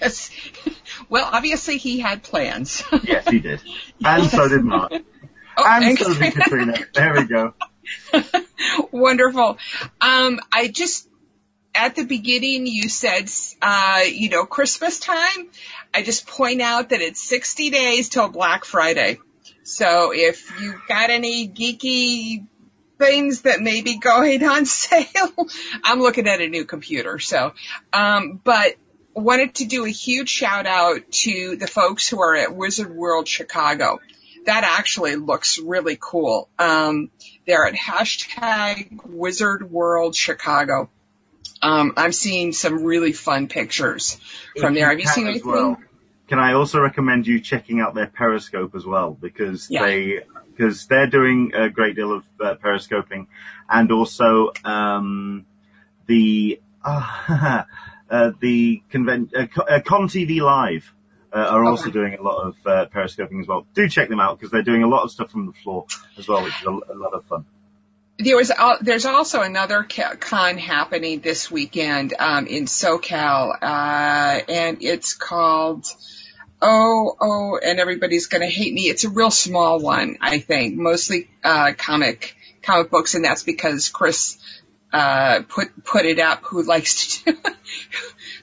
[0.00, 0.30] yes.
[1.08, 2.82] well, obviously he had plans.
[3.02, 3.60] Yes, he did,
[4.04, 4.92] and so did Mark,
[5.56, 6.74] Oh, so did Katrina.
[6.94, 7.54] There we go.
[8.90, 9.58] Wonderful.
[10.00, 11.08] Um, I just
[11.74, 13.30] at the beginning you said,
[13.62, 15.50] uh, you know, Christmas time.
[15.94, 19.18] I just point out that it's 60 days till Black Friday.
[19.62, 22.46] So if you've got any geeky
[22.98, 25.48] things that may be going on sale,
[25.84, 27.18] I'm looking at a new computer.
[27.18, 27.52] So,
[27.92, 28.76] um, but
[29.14, 33.26] wanted to do a huge shout out to the folks who are at Wizard World
[33.26, 33.98] Chicago.
[34.46, 36.48] That actually looks really cool.
[36.58, 37.10] Um,
[37.46, 40.88] they're at hashtag Wizard World Chicago.
[41.62, 44.18] Um, I'm seeing some really fun pictures
[44.58, 44.88] from there.
[44.90, 45.50] Have you seen anything?
[45.50, 45.76] well,
[46.28, 49.84] Can I also recommend you checking out their Periscope as well because Yeah.
[49.84, 50.20] they
[50.56, 53.26] because they're doing a great deal of uh, periscoping,
[53.68, 55.44] and also um,
[56.06, 57.62] the uh,
[58.10, 60.92] uh, the convent uh, uh, Con TV Live.
[61.36, 63.66] Uh, are also doing a lot of uh, periscoping as well.
[63.74, 65.84] Do check them out because they're doing a lot of stuff from the floor
[66.16, 67.44] as well, which is a, a lot of fun.
[68.18, 74.78] There was al- there's also another con happening this weekend um, in SoCal, uh, and
[74.80, 75.84] it's called
[76.62, 78.84] oh oh, and everybody's going to hate me.
[78.84, 83.90] It's a real small one, I think, mostly uh, comic comic books, and that's because
[83.90, 84.38] Chris
[84.90, 86.44] uh, put put it up.
[86.44, 87.38] Who likes to do,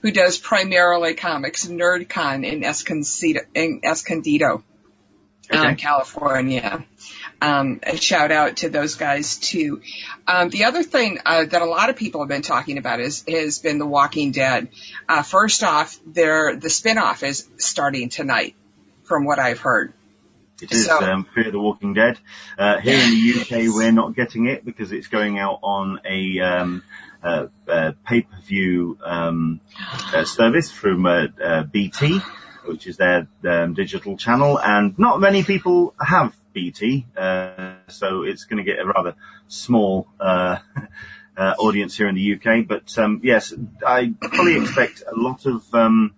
[0.04, 4.64] who does primarily comics, NerdCon in Escondido, in Escondido,
[5.52, 5.76] um, Okay.
[5.76, 6.86] California.
[7.42, 9.82] Um, a shout out to those guys too.
[10.28, 13.24] Um, the other thing uh, that a lot of people have been talking about is
[13.28, 14.68] has been The Walking Dead.
[15.10, 18.56] Uh, first off, their the spinoff is starting tonight,
[19.04, 19.94] from what I've heard.
[20.62, 22.18] It is So- um, Fear of the Walking Dead.
[22.58, 26.40] Uh, here in the UK, we're not getting it because it's going out on a
[26.40, 26.84] um,
[27.24, 29.62] uh, pay-per-view um,
[30.14, 32.20] uh, service from uh, uh, BT,
[32.66, 38.46] which is their um, digital channel, and not many people have BT, uh, so it's
[38.46, 39.16] going to get a rather
[39.48, 40.08] small
[41.38, 42.68] audience here in the UK.
[42.68, 43.54] But um, yes,
[43.86, 46.14] I fully expect a lot of um,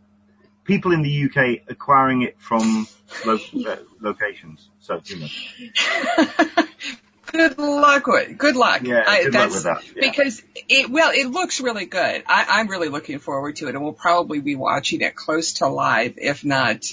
[0.65, 2.87] people in the UK acquiring it from
[3.25, 3.39] lo-
[4.01, 4.69] locations.
[4.79, 5.27] So, you know.
[7.27, 8.81] good luck with good luck.
[8.83, 10.09] Yeah, I, good luck with that, yeah.
[10.09, 12.23] because it well it looks really good.
[12.27, 15.67] I, I'm really looking forward to it, and we'll probably be watching it close to
[15.67, 16.85] live, if not,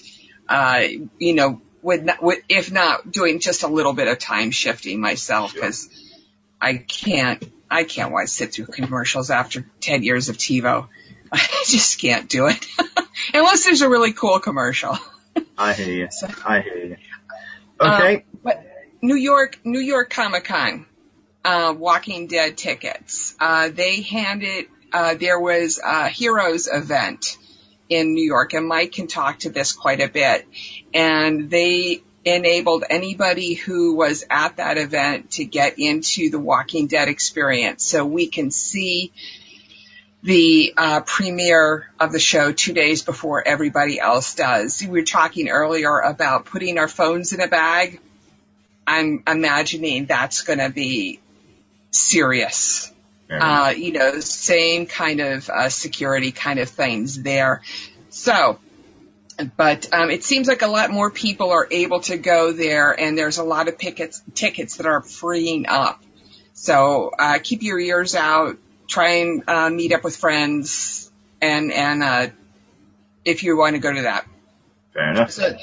[0.48, 0.82] uh,
[1.18, 5.00] you know, with, not, with if not doing just a little bit of time shifting
[5.00, 5.88] myself because
[6.60, 10.88] I can't I can't watch sit through commercials after ten years of TiVo.
[11.32, 12.66] I just can't do it
[13.34, 14.98] unless there's a really cool commercial.
[15.56, 16.08] I hear you.
[16.10, 16.96] So- I hear you.
[17.80, 18.24] Okay.
[18.42, 18.64] But
[19.02, 20.86] New York, New York Comic Con,
[21.44, 23.34] uh, Walking Dead tickets.
[23.40, 27.36] Uh, they handed, uh, there was a Heroes event
[27.88, 30.46] in New York and Mike can talk to this quite a bit.
[30.94, 37.08] And they enabled anybody who was at that event to get into the Walking Dead
[37.08, 37.82] experience.
[37.82, 39.12] So we can see
[40.22, 44.80] the uh, premiere of the show two days before everybody else does.
[44.80, 48.00] We were talking earlier about putting our phones in a bag.
[48.86, 51.20] I'm imagining that's going to be
[51.90, 52.92] serious.
[53.28, 53.76] Very nice.
[53.76, 57.62] Uh, you know, same kind of uh, security kind of things there.
[58.10, 58.58] So,
[59.56, 63.16] but um, it seems like a lot more people are able to go there, and
[63.16, 66.02] there's a lot of tickets tickets that are freeing up.
[66.52, 68.58] So uh, keep your ears out.
[68.86, 71.10] Try and uh, meet up with friends,
[71.40, 72.26] and and uh,
[73.24, 74.26] if you want to go to that.
[74.92, 75.30] Fair enough.
[75.30, 75.56] So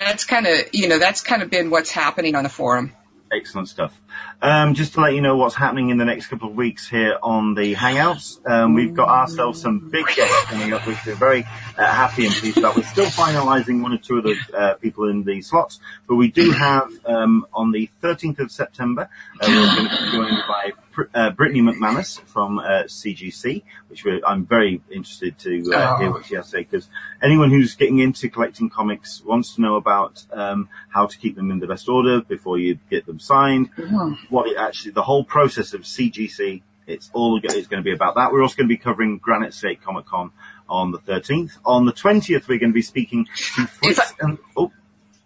[0.00, 2.92] that's kind of you know that's kind of been what's happening on the forum.
[3.32, 3.98] Excellent stuff.
[4.42, 7.16] Um, just to let you know what's happening in the next couple of weeks here
[7.22, 11.46] on the Hangouts, um, we've got ourselves some big guests coming up, which we're very
[11.76, 12.76] uh, happy and pleased about.
[12.76, 16.28] We're still finalising one or two of the uh, people in the slots, but we
[16.28, 19.08] do have um, on the 13th of September,
[19.40, 20.72] uh, we're going to be joined by
[21.14, 26.34] uh, Brittany McManus from uh, CGC, which I'm very interested to uh, hear what she
[26.34, 26.88] has to say because
[27.22, 31.50] anyone who's getting into collecting comics wants to know about um, how to keep them
[31.50, 33.74] in the best order before you get them signed.
[33.76, 34.26] Mm-hmm.
[34.34, 38.16] What it actually, the whole process of CGC, it's all it's going to be about
[38.16, 38.32] that.
[38.32, 40.32] We're also going to be covering Granite State Comic Con
[40.72, 41.58] on the 13th.
[41.64, 43.26] On the 20th, we're going to be speaking
[43.56, 44.72] to Fritz and oh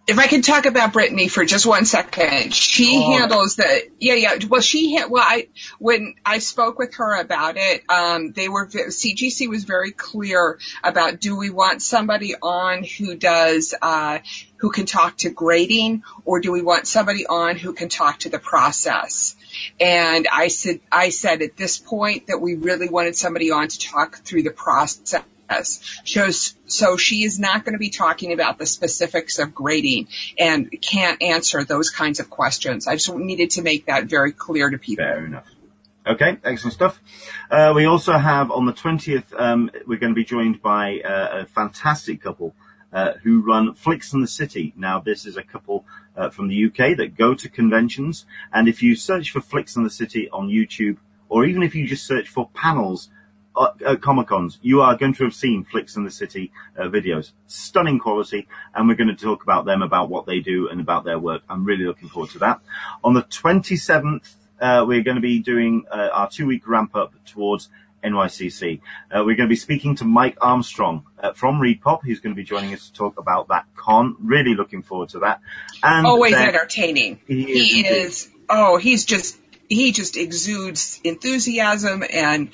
[0.06, 3.18] if I can talk about Brittany for just one second, she oh.
[3.18, 4.36] handles the yeah yeah.
[4.48, 5.48] Well, she well I
[5.78, 11.20] when I spoke with her about it, um, they were CGC was very clear about
[11.20, 14.20] do we want somebody on who does uh,
[14.58, 18.28] who can talk to grading or do we want somebody on who can talk to
[18.28, 19.34] the process?
[19.80, 23.78] And I said I said at this point that we really wanted somebody on to
[23.80, 25.20] talk through the process
[26.04, 30.08] shows so she is not going to be talking about the specifics of grading
[30.38, 32.86] and can't answer those kinds of questions.
[32.86, 35.04] I just needed to make that very clear to people.
[35.04, 35.46] Fair enough.
[36.06, 37.00] Okay, excellent stuff.
[37.50, 41.40] Uh, we also have on the 20th, um, we're going to be joined by uh,
[41.40, 42.54] a fantastic couple
[42.92, 44.72] uh, who run Flicks in the City.
[44.76, 45.84] Now, this is a couple
[46.16, 49.82] uh, from the UK that go to conventions, and if you search for Flicks in
[49.82, 50.98] the City on YouTube,
[51.28, 53.08] or even if you just search for panels
[53.56, 57.32] at Comic Cons, you are going to have seen Flicks in the City uh, videos.
[57.46, 61.04] Stunning quality, and we're going to talk about them, about what they do, and about
[61.04, 61.42] their work.
[61.48, 62.60] I'm really looking forward to that.
[63.02, 67.68] On the 27th, uh, we're going to be doing uh, our two-week ramp up towards
[68.04, 68.80] NYCC.
[69.10, 72.36] Uh, we're going to be speaking to Mike Armstrong uh, from ReedPop, who's going to
[72.36, 74.16] be joining us to talk about that con.
[74.20, 75.40] Really looking forward to that.
[75.82, 77.20] And always entertaining.
[77.26, 77.70] He is.
[77.70, 79.38] He is oh, he's just
[79.68, 82.50] he just exudes enthusiasm and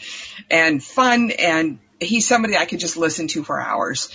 [0.51, 4.11] and fun and he's somebody I could just listen to for hours.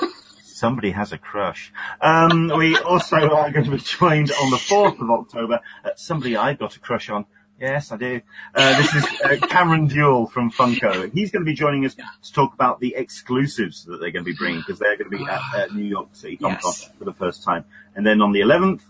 [0.56, 1.72] somebody has a crush.
[2.00, 5.60] Um, we also are going to be joined on the 4th of October.
[5.84, 7.26] Uh, somebody I've got a crush on.
[7.60, 8.20] Yes, I do.
[8.54, 11.10] Uh, this is uh, Cameron Duell from Funko.
[11.12, 14.30] He's going to be joining us to talk about the exclusives that they're going to
[14.30, 16.90] be bringing because they're going to be at, at New York City Comic Con yes.
[16.98, 17.64] for the first time.
[17.94, 18.82] And then on the 11th,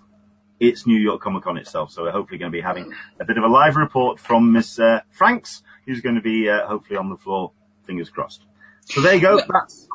[0.61, 1.91] it's New York Comic Con itself.
[1.91, 4.79] So we're hopefully going to be having a bit of a live report from Miss
[4.79, 7.53] uh, Franks, who's going to be uh, hopefully on the floor.
[7.85, 8.43] Fingers crossed.
[8.87, 9.41] So there you go.
[9.49, 9.89] That's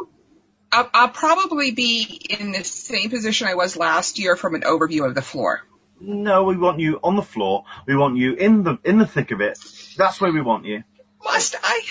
[0.72, 5.06] I'll, I'll, probably be in the same position I was last year from an overview
[5.06, 5.62] of the floor.
[6.00, 7.66] No, we want you on the floor.
[7.86, 9.60] We want you in the in the thick of it.
[9.98, 10.84] That's where we want you.
[11.24, 11.82] Must I?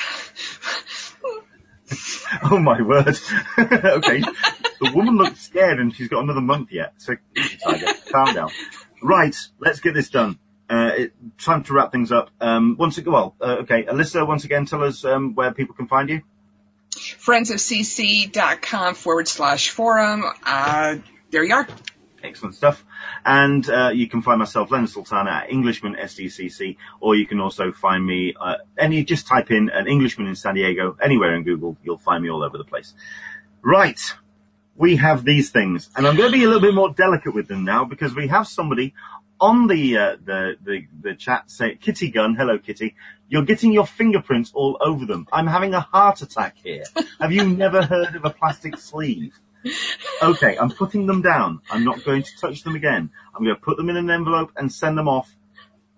[2.51, 3.09] oh my word.
[3.59, 4.21] okay.
[4.21, 6.95] the woman looks scared and she's got another month yet.
[6.99, 7.17] So,
[7.65, 8.51] tiger, calm down.
[9.03, 10.39] Right, let's get this done.
[10.69, 12.31] Uh, it, time to wrap things up.
[12.41, 15.89] Um, once again, well, uh, okay, Alyssa, once again, tell us um, where people can
[15.89, 16.23] find you.
[16.93, 20.25] Friendsofcc.com forward slash forum.
[20.45, 20.97] Uh,
[21.31, 21.67] there you are.
[22.23, 22.85] Excellent stuff.
[23.25, 27.73] And uh, you can find myself, Leonard Sultana, at Englishman SDCC, or you can also
[27.73, 31.77] find me, uh, any, just type in an Englishman in San Diego, anywhere in Google,
[31.83, 32.95] you'll find me all over the place.
[33.63, 34.01] Right.
[34.77, 37.49] We have these things, and I'm going to be a little bit more delicate with
[37.49, 38.95] them now because we have somebody
[39.41, 42.95] on the, uh, the, the, the chat say, Kitty Gun, hello Kitty,
[43.29, 45.27] you're getting your fingerprints all over them.
[45.33, 46.85] I'm having a heart attack here.
[47.21, 49.39] have you never heard of a plastic sleeve?
[50.23, 51.61] Okay, I'm putting them down.
[51.71, 53.11] I'm not going to touch them again.
[53.35, 55.35] I'm going to put them in an envelope and send them off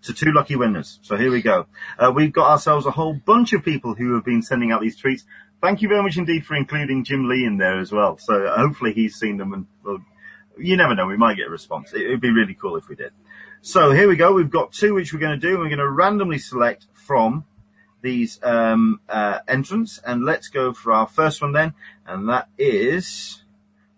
[0.03, 0.99] to two lucky winners.
[1.03, 1.67] So here we go.
[1.99, 5.01] Uh, we've got ourselves a whole bunch of people who have been sending out these
[5.01, 5.23] tweets.
[5.61, 8.19] Thank you very much indeed for including Jim Lee in there as well.
[8.19, 9.99] So uh, hopefully he's seen them and well,
[10.59, 11.07] you never know.
[11.07, 11.93] We might get a response.
[11.93, 13.13] It would be really cool if we did.
[13.61, 14.33] So here we go.
[14.33, 15.59] We've got two which we're going to do.
[15.59, 17.45] We're going to randomly select from
[18.03, 21.73] these um, uh, entrants, and let's go for our first one then,
[22.05, 23.42] and that is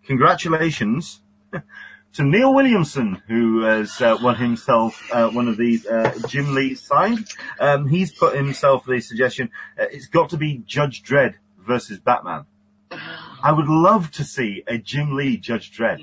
[0.06, 1.20] congratulations
[2.14, 6.74] to Neil Williamson, who has uh, won himself uh, one of these uh, Jim Lee
[6.74, 7.28] signed.
[7.59, 12.47] Um, he's put himself the suggestion, uh, it's got to be Judge Dredd versus Batman.
[12.90, 16.01] I would love to see a Jim Lee Judge Dredd.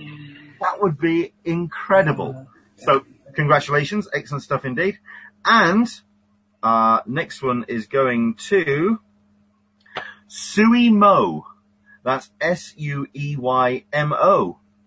[0.60, 2.48] That would be incredible.
[2.78, 5.00] So congratulations, excellent stuff indeed.
[5.46, 5.88] And
[6.62, 9.00] our next one is going to
[10.28, 11.46] Sui Mo.
[12.04, 13.38] That's S-U-E-Y-M-O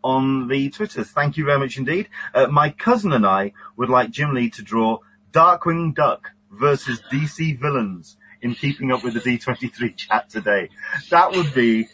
[0.03, 1.11] on the Twitters.
[1.11, 2.09] Thank you very much indeed.
[2.35, 4.99] Uh, my cousin and I would like Jim Lee to draw
[5.33, 10.69] Darkwing Duck versus DC villains in keeping up with the D23 chat today.
[11.11, 11.89] That would be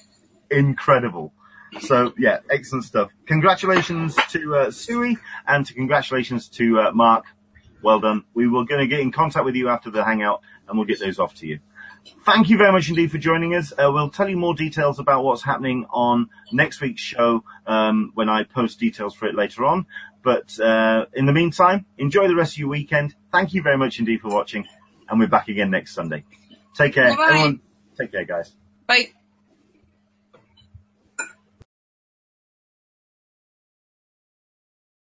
[0.50, 1.32] incredible.
[1.80, 3.10] So yeah, excellent stuff.
[3.26, 4.72] Congratulations to uh,
[5.46, 7.24] and to congratulations to uh, Mark.
[7.82, 8.24] Well done.
[8.34, 10.98] We were going to get in contact with you after the hangout and we'll get
[10.98, 11.60] those off to you.
[12.24, 13.72] Thank you very much indeed for joining us.
[13.72, 18.28] Uh, we'll tell you more details about what's happening on next week's show um, when
[18.28, 19.86] I post details for it later on.
[20.22, 23.14] But uh, in the meantime, enjoy the rest of your weekend.
[23.32, 24.66] Thank you very much indeed for watching,
[25.08, 26.24] and we're back again next Sunday.
[26.74, 27.26] Take care, Bye-bye.
[27.26, 27.60] everyone.
[27.98, 28.52] Take care, guys.
[28.86, 29.12] Bye.